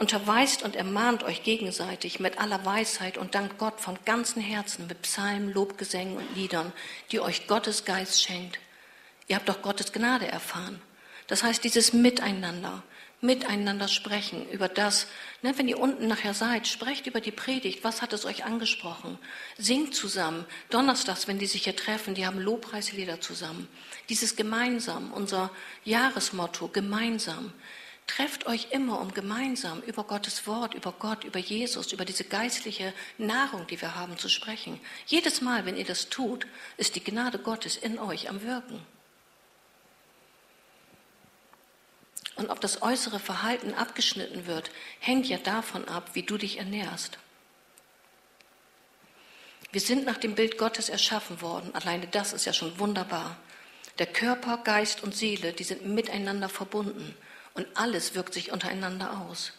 Unterweist 0.00 0.64
und 0.64 0.74
ermahnt 0.74 1.22
euch 1.22 1.44
gegenseitig 1.44 2.18
mit 2.18 2.38
aller 2.38 2.64
Weisheit 2.64 3.16
und 3.16 3.36
dankt 3.36 3.56
Gott 3.58 3.80
von 3.80 3.96
ganzem 4.04 4.42
Herzen 4.42 4.88
mit 4.88 5.02
Psalmen, 5.02 5.52
Lobgesängen 5.52 6.16
und 6.16 6.34
Liedern, 6.34 6.72
die 7.12 7.20
euch 7.20 7.46
Gottes 7.46 7.84
Geist 7.84 8.20
schenkt. 8.20 8.58
Ihr 9.28 9.36
habt 9.36 9.48
doch 9.48 9.62
Gottes 9.62 9.92
Gnade 9.92 10.26
erfahren. 10.26 10.82
Das 11.28 11.44
heißt, 11.44 11.62
dieses 11.62 11.92
Miteinander, 11.92 12.82
miteinander 13.24 13.88
sprechen 13.88 14.48
über 14.50 14.68
das, 14.68 15.06
ne, 15.42 15.56
wenn 15.56 15.66
ihr 15.66 15.78
unten 15.78 16.06
nachher 16.06 16.34
seid, 16.34 16.68
sprecht 16.68 17.06
über 17.06 17.20
die 17.20 17.30
Predigt, 17.30 17.82
was 17.82 18.02
hat 18.02 18.12
es 18.12 18.24
euch 18.24 18.44
angesprochen? 18.44 19.18
Singt 19.56 19.94
zusammen. 19.94 20.44
Donnerstags, 20.70 21.26
wenn 21.26 21.38
die 21.38 21.46
sich 21.46 21.64
hier 21.64 21.74
treffen, 21.74 22.14
die 22.14 22.26
haben 22.26 22.38
Lobpreislieder 22.38 23.20
zusammen. 23.20 23.68
Dieses 24.08 24.36
gemeinsam, 24.36 25.12
unser 25.12 25.50
Jahresmotto, 25.84 26.68
gemeinsam. 26.68 27.52
Trefft 28.06 28.46
euch 28.46 28.68
immer, 28.70 29.00
um 29.00 29.14
gemeinsam 29.14 29.80
über 29.80 30.04
Gottes 30.04 30.46
Wort, 30.46 30.74
über 30.74 30.92
Gott, 30.92 31.24
über 31.24 31.38
Jesus, 31.38 31.92
über 31.92 32.04
diese 32.04 32.24
geistliche 32.24 32.92
Nahrung, 33.16 33.66
die 33.66 33.80
wir 33.80 33.94
haben, 33.94 34.18
zu 34.18 34.28
sprechen. 34.28 34.78
Jedes 35.06 35.40
Mal, 35.40 35.64
wenn 35.64 35.76
ihr 35.76 35.86
das 35.86 36.10
tut, 36.10 36.46
ist 36.76 36.96
die 36.96 37.02
Gnade 37.02 37.38
Gottes 37.38 37.78
in 37.78 37.98
euch 37.98 38.28
am 38.28 38.42
Wirken. 38.42 38.80
Und 42.36 42.50
ob 42.50 42.60
das 42.60 42.82
äußere 42.82 43.20
Verhalten 43.20 43.74
abgeschnitten 43.74 44.46
wird, 44.46 44.70
hängt 44.98 45.26
ja 45.26 45.38
davon 45.38 45.86
ab, 45.86 46.10
wie 46.14 46.22
du 46.22 46.36
dich 46.36 46.58
ernährst. 46.58 47.18
Wir 49.70 49.80
sind 49.80 50.04
nach 50.04 50.18
dem 50.18 50.34
Bild 50.34 50.58
Gottes 50.58 50.88
erschaffen 50.88 51.40
worden. 51.40 51.74
Alleine 51.74 52.06
das 52.06 52.32
ist 52.32 52.44
ja 52.44 52.52
schon 52.52 52.78
wunderbar. 52.78 53.36
Der 53.98 54.06
Körper, 54.06 54.58
Geist 54.58 55.02
und 55.02 55.14
Seele, 55.14 55.52
die 55.52 55.64
sind 55.64 55.86
miteinander 55.86 56.48
verbunden. 56.48 57.16
Und 57.54 57.66
alles 57.74 58.14
wirkt 58.14 58.34
sich 58.34 58.52
untereinander 58.52 59.20
aus. 59.20 59.52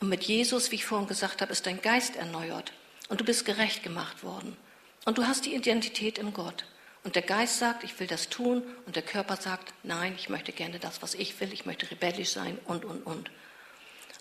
Und 0.00 0.08
mit 0.08 0.24
Jesus, 0.24 0.70
wie 0.70 0.76
ich 0.76 0.84
vorhin 0.84 1.08
gesagt 1.08 1.40
habe, 1.40 1.52
ist 1.52 1.66
dein 1.66 1.82
Geist 1.82 2.16
erneuert. 2.16 2.72
Und 3.08 3.20
du 3.20 3.24
bist 3.24 3.44
gerecht 3.44 3.82
gemacht 3.82 4.22
worden. 4.22 4.56
Und 5.04 5.18
du 5.18 5.26
hast 5.26 5.44
die 5.44 5.54
Identität 5.54 6.18
in 6.18 6.32
Gott. 6.32 6.64
Und 7.04 7.16
der 7.16 7.22
Geist 7.22 7.58
sagt, 7.58 7.84
ich 7.84 8.00
will 8.00 8.06
das 8.06 8.30
tun. 8.30 8.62
Und 8.86 8.96
der 8.96 9.02
Körper 9.02 9.36
sagt, 9.36 9.72
nein, 9.82 10.14
ich 10.18 10.30
möchte 10.30 10.52
gerne 10.52 10.78
das, 10.78 11.02
was 11.02 11.14
ich 11.14 11.38
will. 11.38 11.52
Ich 11.52 11.66
möchte 11.66 11.90
rebellisch 11.90 12.30
sein 12.30 12.58
und, 12.64 12.84
und, 12.84 13.02
und. 13.06 13.30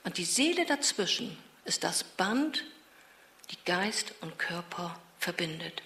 Und 0.04 0.18
die 0.18 0.26
Seele 0.26 0.66
dazwischen 0.66 1.38
ist 1.64 1.86
das 1.86 2.04
Band, 2.04 2.66
die 3.52 3.58
Geist 3.66 4.14
und 4.20 4.38
Körper 4.38 5.00
verbindet. 5.18 5.82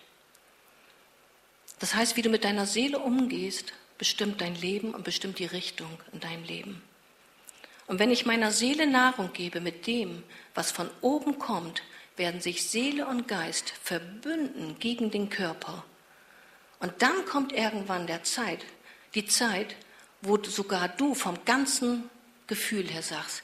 Das 1.79 1.93
heißt, 1.93 2.17
wie 2.17 2.23
du 2.23 2.29
mit 2.29 2.43
deiner 2.43 2.65
Seele 2.65 2.97
umgehst, 2.97 3.73
bestimmt 3.99 4.41
dein 4.41 4.55
Leben 4.55 4.95
und 4.95 5.03
bestimmt 5.03 5.38
die 5.38 5.45
Richtung 5.45 5.99
in 6.12 6.19
deinem 6.19 6.43
Leben. 6.43 6.81
Und 7.86 7.99
wenn 7.99 8.12
ich 8.12 8.25
meiner 8.25 8.51
Seele 8.51 8.88
Nahrung 8.88 9.33
gebe 9.33 9.62
mit 9.62 9.86
dem, 9.86 10.23
was 10.55 10.71
von 10.71 10.89
oben 11.01 11.38
kommt, 11.38 11.83
werden 12.15 12.41
sich 12.41 12.67
Seele 12.67 13.05
und 13.05 13.27
Geist 13.27 13.69
verbünden 13.83 14.79
gegen 14.79 15.12
den 15.12 15.29
Körper 15.29 15.86
und 16.79 17.01
dann 17.01 17.25
kommt 17.25 17.51
irgendwann 17.51 18.07
der 18.07 18.23
Zeit, 18.23 18.63
die 19.15 19.25
Zeit, 19.25 19.75
wo 20.21 20.41
sogar 20.43 20.89
du 20.89 21.15
vom 21.15 21.43
ganzen 21.45 22.09
Gefühl 22.47 22.87
her 22.87 23.01
sagst, 23.01 23.43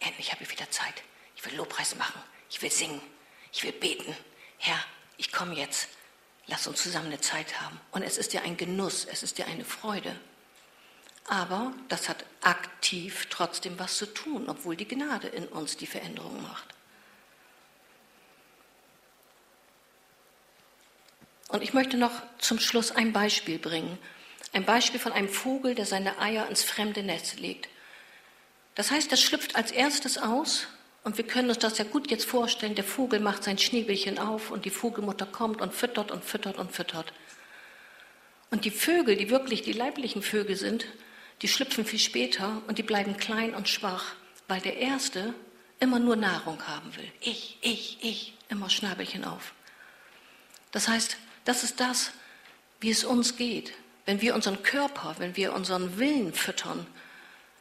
endlich 0.00 0.32
habe 0.32 0.42
ich 0.42 0.50
wieder 0.50 0.70
Zeit. 0.70 1.02
Ich 1.36 1.44
will 1.44 1.54
Lobpreis 1.56 1.96
machen. 1.96 2.20
Ich 2.50 2.62
will 2.62 2.70
singen. 2.70 3.00
Ich 3.52 3.62
will 3.62 3.72
beten. 3.72 4.16
Herr, 4.58 4.78
ich 5.16 5.32
komme 5.32 5.54
jetzt. 5.54 5.88
Lass 6.46 6.66
uns 6.66 6.82
zusammen 6.82 7.06
eine 7.06 7.20
Zeit 7.20 7.60
haben. 7.60 7.80
Und 7.90 8.02
es 8.02 8.18
ist 8.18 8.32
dir 8.32 8.42
ein 8.42 8.56
Genuss. 8.56 9.04
Es 9.04 9.22
ist 9.22 9.38
dir 9.38 9.46
eine 9.46 9.64
Freude. 9.64 10.18
Aber 11.28 11.72
das 11.88 12.08
hat 12.08 12.24
aktiv 12.40 13.26
trotzdem 13.30 13.78
was 13.78 13.96
zu 13.96 14.06
tun, 14.06 14.48
obwohl 14.48 14.76
die 14.76 14.86
Gnade 14.86 15.26
in 15.26 15.48
uns 15.48 15.76
die 15.76 15.86
Veränderung 15.86 16.40
macht. 16.42 16.75
Und 21.48 21.62
ich 21.62 21.74
möchte 21.74 21.96
noch 21.96 22.12
zum 22.38 22.58
Schluss 22.58 22.90
ein 22.90 23.12
Beispiel 23.12 23.58
bringen. 23.58 23.98
Ein 24.52 24.64
Beispiel 24.64 24.98
von 24.98 25.12
einem 25.12 25.28
Vogel, 25.28 25.74
der 25.74 25.86
seine 25.86 26.18
Eier 26.18 26.48
ins 26.48 26.62
fremde 26.62 27.02
Netz 27.02 27.36
legt. 27.36 27.68
Das 28.74 28.90
heißt, 28.90 29.10
das 29.10 29.22
schlüpft 29.22 29.56
als 29.56 29.70
erstes 29.70 30.18
aus 30.18 30.66
und 31.04 31.18
wir 31.18 31.26
können 31.26 31.48
uns 31.48 31.58
das 31.58 31.78
ja 31.78 31.84
gut 31.84 32.10
jetzt 32.10 32.24
vorstellen. 32.24 32.74
Der 32.74 32.84
Vogel 32.84 33.20
macht 33.20 33.44
sein 33.44 33.58
Schnäbelchen 33.58 34.18
auf 34.18 34.50
und 34.50 34.64
die 34.64 34.70
Vogelmutter 34.70 35.26
kommt 35.26 35.60
und 35.60 35.72
füttert 35.72 36.10
und 36.10 36.24
füttert 36.24 36.58
und 36.58 36.72
füttert. 36.72 37.12
Und 38.50 38.64
die 38.64 38.70
Vögel, 38.70 39.16
die 39.16 39.30
wirklich 39.30 39.62
die 39.62 39.72
leiblichen 39.72 40.22
Vögel 40.22 40.56
sind, 40.56 40.86
die 41.42 41.48
schlüpfen 41.48 41.84
viel 41.84 41.98
später 41.98 42.62
und 42.66 42.78
die 42.78 42.82
bleiben 42.82 43.16
klein 43.16 43.54
und 43.54 43.68
schwach, 43.68 44.14
weil 44.48 44.60
der 44.60 44.78
Erste 44.78 45.34
immer 45.80 45.98
nur 45.98 46.16
Nahrung 46.16 46.66
haben 46.66 46.94
will. 46.96 47.10
Ich, 47.20 47.58
ich, 47.60 47.98
ich, 48.02 48.34
immer 48.48 48.70
Schnabelchen 48.70 49.24
auf. 49.24 49.52
Das 50.70 50.88
heißt, 50.88 51.16
das 51.46 51.64
ist 51.64 51.80
das, 51.80 52.10
wie 52.80 52.90
es 52.90 53.04
uns 53.04 53.36
geht. 53.36 53.72
Wenn 54.04 54.20
wir 54.20 54.34
unseren 54.34 54.62
Körper, 54.62 55.16
wenn 55.18 55.36
wir 55.36 55.54
unseren 55.54 55.98
Willen 55.98 56.34
füttern, 56.34 56.86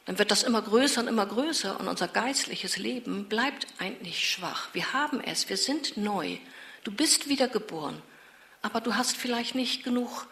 dann 0.05 0.19
wird 0.19 0.31
das 0.31 0.43
immer 0.43 0.61
größer 0.61 1.01
und 1.01 1.07
immer 1.07 1.25
größer 1.25 1.79
und 1.79 1.87
unser 1.87 2.07
geistliches 2.07 2.77
Leben 2.77 3.29
bleibt 3.29 3.67
eigentlich 3.79 4.29
schwach. 4.29 4.69
Wir 4.73 4.93
haben 4.93 5.21
es, 5.21 5.49
wir 5.49 5.57
sind 5.57 5.97
neu. 5.97 6.37
Du 6.83 6.91
bist 6.91 7.29
wiedergeboren, 7.29 8.01
aber 8.61 8.81
du 8.81 8.95
hast 8.95 9.17
vielleicht 9.17 9.55
nicht 9.55 9.83
genug 9.83 10.27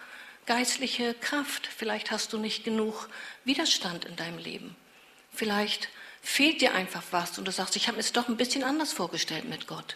geistliche 0.46 1.14
Kraft. 1.16 1.68
Vielleicht 1.68 2.12
hast 2.12 2.34
du 2.34 2.38
nicht 2.38 2.64
genug 2.64 3.08
Widerstand 3.46 4.06
in 4.06 4.16
deinem 4.16 4.38
Leben. 4.38 4.76
Vielleicht 5.32 5.90
fehlt 6.22 6.62
dir 6.62 6.74
einfach 6.74 7.04
was 7.12 7.38
und 7.38 7.48
du 7.48 7.52
sagst, 7.52 7.76
ich 7.76 7.88
habe 7.88 8.00
es 8.00 8.14
doch 8.14 8.28
ein 8.28 8.38
bisschen 8.38 8.64
anders 8.64 8.94
vorgestellt 8.94 9.46
mit 9.46 9.68
Gott. 9.68 9.96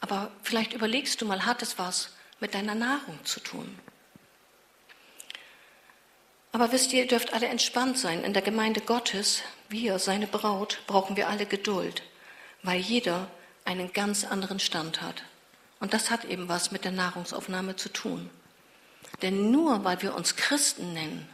Aber 0.00 0.30
vielleicht 0.42 0.72
überlegst 0.72 1.20
du 1.20 1.26
mal, 1.26 1.44
hat 1.44 1.62
es 1.62 1.78
was 1.78 2.14
mit 2.40 2.54
deiner 2.54 2.74
Nahrung 2.74 3.18
zu 3.24 3.40
tun? 3.40 3.78
Aber 6.52 6.72
wisst 6.72 6.92
ihr, 6.92 7.02
ihr 7.02 7.08
dürft 7.08 7.32
alle 7.32 7.46
entspannt 7.46 7.98
sein. 7.98 8.24
In 8.24 8.32
der 8.32 8.42
Gemeinde 8.42 8.80
Gottes, 8.80 9.42
wir, 9.68 9.98
seine 9.98 10.26
Braut, 10.26 10.80
brauchen 10.86 11.16
wir 11.16 11.28
alle 11.28 11.46
Geduld, 11.46 12.02
weil 12.62 12.80
jeder 12.80 13.28
einen 13.64 13.92
ganz 13.92 14.24
anderen 14.24 14.58
Stand 14.58 15.00
hat. 15.00 15.22
Und 15.78 15.94
das 15.94 16.10
hat 16.10 16.24
eben 16.24 16.48
was 16.48 16.72
mit 16.72 16.84
der 16.84 16.92
Nahrungsaufnahme 16.92 17.76
zu 17.76 17.88
tun. 17.88 18.28
Denn 19.22 19.50
nur 19.50 19.84
weil 19.84 20.02
wir 20.02 20.14
uns 20.14 20.36
Christen 20.36 20.92
nennen, 20.92 21.28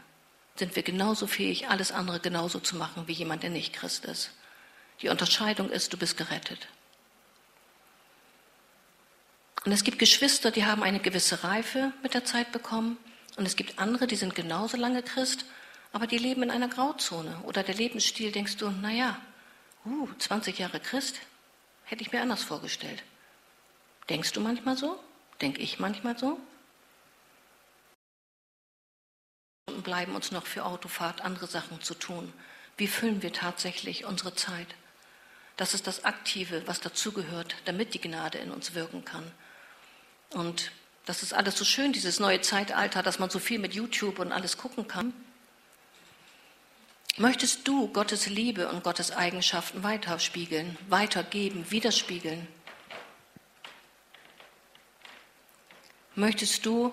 sind 0.57 0.77
wir 0.77 0.83
genauso 0.83 1.27
fähig, 1.27 1.69
alles 1.69 1.93
andere 1.93 2.21
genauso 2.21 2.61
zu 2.61 2.77
machen 2.77 3.05
wie 3.07 3.13
jemand, 3.13 3.43
der 3.43 3.51
nicht 3.51 3.75
Christ 3.75 4.05
ist. 4.05 4.31
Die 5.03 5.09
Unterscheidung 5.09 5.71
ist, 5.71 5.93
du 5.93 5.97
bist 5.97 6.17
gerettet. 6.17 6.69
Und 9.67 9.73
es 9.73 9.83
gibt 9.83 9.99
Geschwister, 9.99 10.53
die 10.53 10.65
haben 10.65 10.85
eine 10.85 11.01
gewisse 11.01 11.43
Reife 11.43 11.93
mit 12.05 12.15
der 12.15 12.25
Zeit 12.25 12.53
bekommen. 12.53 12.99
Und 13.37 13.47
es 13.47 13.57
gibt 13.57 13.81
andere, 13.81 14.07
die 14.07 14.15
sind 14.15 14.37
genauso 14.37 14.77
lange 14.77 15.03
Christ, 15.03 15.45
aber 15.93 16.07
die 16.07 16.19
leben 16.19 16.45
in 16.45 16.53
einer 16.53 16.69
Grauzone. 16.69 17.43
Oder 17.43 17.65
der 17.65 17.75
Lebensstil, 17.75 18.31
denkst 18.31 18.59
du, 18.59 18.71
naja, 18.71 19.21
uh, 19.85 20.09
20 20.19 20.57
Jahre 20.61 20.79
Christ, 20.79 21.17
hätte 21.83 22.03
ich 22.03 22.13
mir 22.13 22.23
anders 22.23 22.45
vorgestellt. 22.45 23.03
Denkst 24.09 24.31
du 24.33 24.41
manchmal 24.41 24.77
so? 24.77 25.01
Denk 25.41 25.59
ich 25.59 25.81
manchmal 25.81 26.17
so? 26.17 26.39
Und 29.67 29.83
bleiben 29.83 30.15
uns 30.15 30.31
noch 30.31 30.47
für 30.47 30.65
Autofahrt 30.65 31.23
andere 31.23 31.49
Sachen 31.49 31.83
zu 31.83 31.95
tun. 31.95 32.33
Wie 32.77 32.87
füllen 32.87 33.21
wir 33.21 33.33
tatsächlich 33.33 34.05
unsere 34.05 34.33
Zeit? 34.37 34.69
Das 35.57 35.75
ist 35.75 35.89
das 35.89 36.05
Aktive, 36.05 36.69
was 36.69 36.79
dazugehört, 36.79 37.57
damit 37.65 37.95
die 37.95 38.01
Gnade 38.01 38.39
in 38.39 38.53
uns 38.53 38.75
wirken 38.75 39.05
kann. 39.05 39.33
Und 40.31 40.73
das 41.07 41.23
ist 41.23 41.33
alles 41.33 41.57
so 41.57 41.65
schön, 41.65 41.93
dieses 41.93 42.21
neue 42.21 42.41
Zeitalter, 42.41 43.03
dass 43.03 43.19
man 43.19 43.31
so 43.31 43.39
viel 43.39 43.59
mit 43.59 43.75
YouTube 43.75 44.19
und 44.19 44.33
alles 44.33 44.57
gucken 44.57 44.89
kann. 44.89 45.13
Möchtest 47.17 47.67
du 47.67 47.89
Gottes 47.89 48.27
Liebe 48.27 48.69
und 48.69 48.85
Gottes 48.85 49.11
Eigenschaften 49.11 49.83
weiterspiegeln, 49.83 50.77
weitergeben, 50.89 51.71
widerspiegeln? 51.71 52.47
Möchtest 56.15 56.67
du 56.67 56.93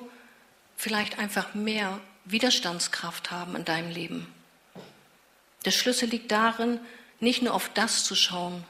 vielleicht 0.78 1.17
einfach 1.17 1.56
mehr 1.56 2.00
Widerstandskraft 2.26 3.32
haben 3.32 3.56
in 3.56 3.65
deinem 3.65 3.89
Leben? 3.89 4.34
Der 5.65 5.72
Schlüssel 5.72 6.10
liegt 6.10 6.32
darin, 6.32 6.80
nicht 7.19 7.41
nur 7.41 7.54
auf 7.54 7.69
das 7.74 8.04
zu 8.04 8.15
schauen, 8.15 8.63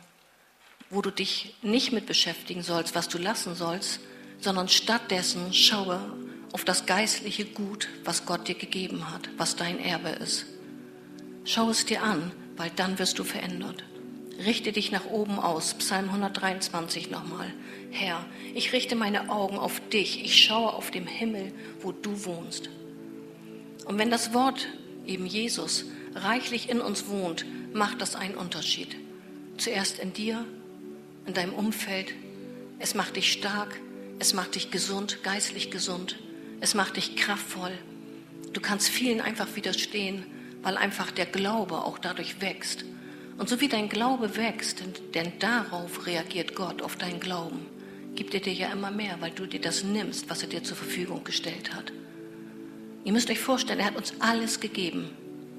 wo 0.89 1.02
du 1.02 1.12
dich 1.12 1.56
nicht 1.62 1.91
mit 1.91 2.06
beschäftigen 2.06 2.63
sollst, 2.63 2.95
was 2.95 3.10
du 3.10 3.17
lassen 3.17 3.56
sollst, 3.56 3.99
sondern 4.43 4.67
stattdessen 4.67 5.53
schaue 5.53 6.01
auf 6.51 6.65
das 6.65 6.86
geistliche 6.86 7.45
Gut, 7.45 7.88
was 8.03 8.25
Gott 8.25 8.47
dir 8.47 8.56
gegeben 8.56 9.10
hat, 9.12 9.29
was 9.38 9.56
dein 9.56 9.79
Erbe 9.79 10.10
ist. 10.10 10.45
Schau 11.45 11.69
es 11.69 11.86
dir 11.86 12.03
an, 12.03 12.32
weil 12.58 12.69
dann 12.75 12.99
wirst 12.99 13.17
du 13.19 13.23
verändert. 13.23 13.84
Richte 14.45 14.71
dich 14.71 14.91
nach 14.91 15.06
oben 15.06 15.39
aus. 15.39 15.75
Psalm 15.75 16.10
123 16.10 17.10
nochmal. 17.10 17.53
Herr, 17.91 18.25
ich 18.53 18.73
richte 18.73 18.95
meine 18.95 19.29
Augen 19.29 19.58
auf 19.58 19.79
dich. 19.89 20.23
Ich 20.23 20.43
schaue 20.43 20.73
auf 20.73 20.91
dem 20.91 21.08
Himmel, 21.08 21.53
wo 21.82 21.91
du 21.91 22.25
wohnst. 22.25 22.69
Und 23.86 23.97
wenn 23.97 24.10
das 24.10 24.34
Wort, 24.34 24.67
eben 25.06 25.25
Jesus, 25.25 25.86
reichlich 26.15 26.69
in 26.69 26.82
uns 26.82 27.08
wohnt, 27.08 27.45
macht 27.73 28.01
das 28.01 28.15
einen 28.15 28.36
Unterschied. 28.36 28.95
Zuerst 29.58 29.99
in 29.99 30.13
dir, 30.13 30.45
in 31.25 31.34
deinem 31.34 31.53
Umfeld. 31.53 32.13
Es 32.79 32.95
macht 32.95 33.15
dich 33.15 33.32
stark, 33.32 33.79
es 34.19 34.34
macht 34.34 34.56
dich 34.56 34.71
gesund, 34.71 35.23
geistlich 35.23 35.71
gesund. 35.71 36.17
Es 36.62 36.76
macht 36.76 36.97
dich 36.97 37.15
kraftvoll. 37.15 37.71
Du 38.54 38.62
kannst 38.62 38.89
vielen 38.89 39.19
einfach 39.19 39.56
widerstehen, 39.56 40.26
weil 40.62 40.78
einfach 40.78 41.12
der 41.12 41.26
Glaube 41.26 41.84
auch 41.84 41.97
dadurch 41.97 42.39
wächst. 42.39 42.86
Und 43.38 43.49
so 43.49 43.60
wie 43.60 43.67
dein 43.67 43.89
Glaube 43.89 44.38
wächst, 44.38 44.84
denn, 45.15 45.34
darauf 45.39 46.06
reagiert 46.06 46.56
Gott, 46.56 46.82
auf 46.82 46.95
deinen 46.95 47.19
Glauben, 47.19 47.65
gibt 48.15 48.34
er 48.34 48.39
dir 48.39 48.54
ja 48.54 48.71
immer 48.71 48.91
mehr, 48.91 49.17
weil 49.19 49.32
du 49.32 49.47
dir 49.47 49.60
das 49.60 49.84
nimmst, 49.84 50.30
was 50.30 50.43
er 50.43 50.49
dir 50.49 50.63
zur 50.63 50.78
Verfügung 50.78 51.23
gestellt 51.23 51.73
hat. 51.73 51.91
Ihr 53.04 53.12
müsst 53.12 53.30
euch 53.30 53.39
vorstellen, 53.39 53.80
er 53.80 53.88
hat 53.88 53.97
uns 53.97 54.13
alles 54.19 54.60
gegeben. 54.60 55.10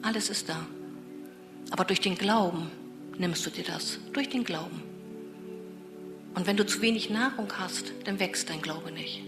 Alles 0.02 0.30
ist 0.30 0.48
da. 0.48 0.66
Aber 1.70 1.84
durch 1.84 2.00
den 2.00 2.16
Glauben 2.16 2.70
nimmst 3.18 3.44
du 3.44 3.50
dir 3.50 3.64
das. 3.64 3.98
Durch 4.12 4.28
den 4.28 4.44
Glauben. 4.44 4.93
Und 6.34 6.46
wenn 6.46 6.56
du 6.56 6.66
zu 6.66 6.82
wenig 6.82 7.10
Nahrung 7.10 7.52
hast, 7.58 7.92
dann 8.04 8.18
wächst 8.18 8.50
dein 8.50 8.60
Glaube 8.60 8.90
nicht. 8.90 9.22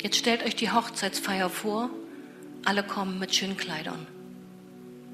Jetzt 0.00 0.16
stellt 0.16 0.44
euch 0.44 0.56
die 0.56 0.70
Hochzeitsfeier 0.70 1.50
vor. 1.50 1.90
Alle 2.64 2.84
kommen 2.84 3.18
mit 3.18 3.34
schönen 3.34 3.56
Kleidern. 3.56 4.06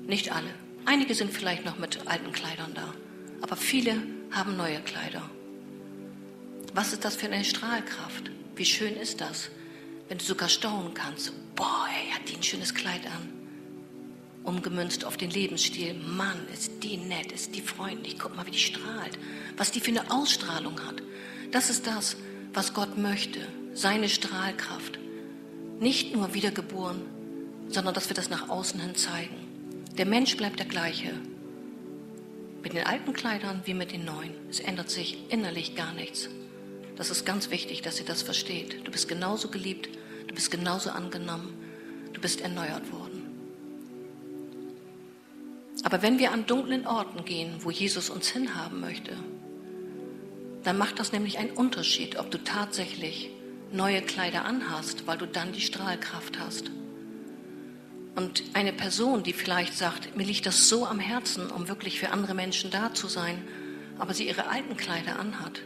Nicht 0.06 0.32
alle. 0.32 0.50
Einige 0.84 1.14
sind 1.14 1.32
vielleicht 1.32 1.64
noch 1.64 1.78
mit 1.78 2.06
alten 2.06 2.32
Kleidern 2.32 2.72
da. 2.74 2.94
Aber 3.40 3.56
viele 3.56 4.02
haben 4.30 4.56
neue 4.56 4.80
Kleider. 4.80 5.22
Was 6.74 6.92
ist 6.92 7.04
das 7.04 7.16
für 7.16 7.26
eine 7.26 7.44
Strahlkraft? 7.44 8.30
Wie 8.54 8.64
schön 8.64 8.94
ist 8.94 9.20
das, 9.20 9.50
wenn 10.08 10.18
du 10.18 10.24
sogar 10.24 10.48
staunen 10.48 10.94
kannst. 10.94 11.32
Boah, 11.54 11.86
er 12.08 12.16
hat 12.16 12.28
die 12.28 12.36
ein 12.36 12.42
schönes 12.42 12.74
Kleid 12.74 13.06
an 13.06 13.37
umgemünzt 14.48 15.04
auf 15.04 15.16
den 15.16 15.30
Lebensstil. 15.30 15.94
Mann, 15.94 16.48
ist 16.52 16.82
die 16.82 16.96
nett, 16.96 17.30
ist 17.32 17.54
die 17.54 17.60
freundlich, 17.60 18.18
guck 18.18 18.34
mal, 18.34 18.46
wie 18.46 18.50
die 18.50 18.58
strahlt, 18.58 19.18
was 19.56 19.70
die 19.70 19.80
für 19.80 19.90
eine 19.90 20.10
Ausstrahlung 20.10 20.80
hat. 20.86 21.02
Das 21.52 21.70
ist 21.70 21.86
das, 21.86 22.16
was 22.54 22.74
Gott 22.74 22.96
möchte, 22.98 23.40
seine 23.74 24.08
Strahlkraft. 24.08 24.98
Nicht 25.78 26.14
nur 26.14 26.34
wiedergeboren, 26.34 27.02
sondern 27.68 27.94
dass 27.94 28.08
wir 28.08 28.14
das 28.14 28.30
nach 28.30 28.48
außen 28.48 28.80
hin 28.80 28.96
zeigen. 28.96 29.36
Der 29.96 30.06
Mensch 30.06 30.36
bleibt 30.36 30.58
der 30.58 30.66
gleiche. 30.66 31.12
Mit 32.62 32.72
den 32.72 32.86
alten 32.86 33.12
Kleidern 33.12 33.60
wie 33.64 33.74
mit 33.74 33.92
den 33.92 34.04
neuen. 34.04 34.32
Es 34.50 34.60
ändert 34.60 34.90
sich 34.90 35.18
innerlich 35.28 35.76
gar 35.76 35.92
nichts. 35.92 36.28
Das 36.96 37.10
ist 37.10 37.24
ganz 37.24 37.50
wichtig, 37.50 37.82
dass 37.82 38.00
ihr 38.00 38.06
das 38.06 38.22
versteht. 38.22 38.86
Du 38.86 38.90
bist 38.90 39.08
genauso 39.08 39.48
geliebt, 39.48 39.88
du 40.26 40.34
bist 40.34 40.50
genauso 40.50 40.90
angenommen, 40.90 41.54
du 42.12 42.20
bist 42.20 42.40
erneuert 42.40 42.90
worden. 42.90 43.07
Aber 45.88 46.02
wenn 46.02 46.18
wir 46.18 46.32
an 46.32 46.44
dunklen 46.44 46.86
Orten 46.86 47.24
gehen, 47.24 47.60
wo 47.60 47.70
Jesus 47.70 48.10
uns 48.10 48.28
hinhaben 48.28 48.78
möchte, 48.78 49.16
dann 50.62 50.76
macht 50.76 50.98
das 50.98 51.12
nämlich 51.12 51.38
einen 51.38 51.52
Unterschied, 51.52 52.18
ob 52.18 52.30
du 52.30 52.36
tatsächlich 52.44 53.30
neue 53.72 54.02
Kleider 54.02 54.44
anhast, 54.44 55.06
weil 55.06 55.16
du 55.16 55.24
dann 55.24 55.52
die 55.52 55.62
Strahlkraft 55.62 56.38
hast. 56.38 56.70
Und 58.16 58.42
eine 58.52 58.74
Person, 58.74 59.22
die 59.22 59.32
vielleicht 59.32 59.78
sagt, 59.78 60.14
mir 60.14 60.26
liegt 60.26 60.44
das 60.44 60.68
so 60.68 60.84
am 60.84 61.00
Herzen, 61.00 61.50
um 61.50 61.68
wirklich 61.68 61.98
für 61.98 62.10
andere 62.10 62.34
Menschen 62.34 62.70
da 62.70 62.92
zu 62.92 63.08
sein, 63.08 63.42
aber 63.98 64.12
sie 64.12 64.28
ihre 64.28 64.48
alten 64.48 64.76
Kleider 64.76 65.18
anhat, 65.18 65.62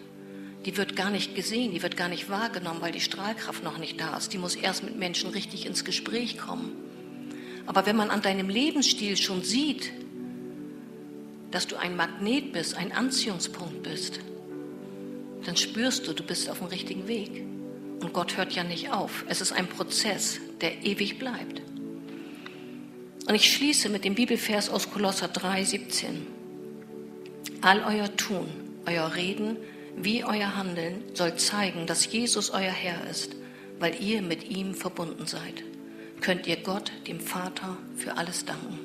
die 0.65 0.77
wird 0.77 0.95
gar 0.95 1.11
nicht 1.11 1.35
gesehen, 1.35 1.73
die 1.73 1.83
wird 1.83 1.97
gar 1.97 2.09
nicht 2.09 2.31
wahrgenommen, 2.31 2.81
weil 2.81 2.93
die 2.93 3.01
Strahlkraft 3.01 3.65
noch 3.65 3.79
nicht 3.79 4.01
da 4.01 4.17
ist. 4.17 4.33
Die 4.33 4.39
muss 4.39 4.55
erst 4.55 4.85
mit 4.85 4.97
Menschen 4.97 5.31
richtig 5.31 5.67
ins 5.67 5.85
Gespräch 5.85 6.39
kommen. 6.39 6.77
Aber 7.67 7.87
wenn 7.87 7.97
man 7.97 8.11
an 8.11 8.23
deinem 8.23 8.49
Lebensstil 8.49 9.17
schon 9.17 9.43
sieht, 9.43 9.91
dass 11.53 11.67
du 11.67 11.77
ein 11.77 11.95
Magnet 11.95 12.53
bist, 12.53 12.77
ein 12.77 12.93
Anziehungspunkt 12.93 13.83
bist, 13.83 14.21
dann 15.45 15.57
spürst 15.57 16.09
du, 16.09 16.13
du 16.13 16.25
bist 16.25 16.49
auf 16.49 16.59
dem 16.59 16.69
richtigen 16.69 17.07
Weg. 17.07 17.45
Und 18.01 18.13
Gott 18.13 18.37
hört 18.37 18.53
ja 18.53 18.65
nicht 18.65 18.91
auf. 18.91 19.25
Es 19.29 19.41
ist 19.41 19.53
ein 19.53 19.69
Prozess, 19.69 20.41
der 20.61 20.85
ewig 20.85 21.19
bleibt. 21.19 21.63
Und 23.29 23.35
ich 23.35 23.53
schließe 23.53 23.89
mit 23.89 24.05
dem 24.05 24.15
Bibelvers 24.15 24.69
aus 24.69 24.91
Kolosser 24.91 25.29
3, 25.29 25.63
17. 25.63 26.27
All 27.61 27.85
euer 27.85 28.17
Tun, 28.17 28.49
euer 28.87 29.15
Reden, 29.15 29.57
wie 29.97 30.25
euer 30.25 30.57
Handeln 30.57 31.05
soll 31.15 31.37
zeigen, 31.37 31.87
dass 31.87 32.11
Jesus 32.11 32.51
euer 32.51 32.73
Herr 32.73 33.09
ist, 33.09 33.37
weil 33.79 34.03
ihr 34.03 34.23
mit 34.23 34.51
ihm 34.51 34.75
verbunden 34.75 35.27
seid. 35.27 35.63
Könnt 36.21 36.47
ihr 36.47 36.57
Gott, 36.57 36.91
dem 37.07 37.21
Vater, 37.21 37.77
für 37.97 38.17
alles 38.17 38.45
danken. 38.45 38.79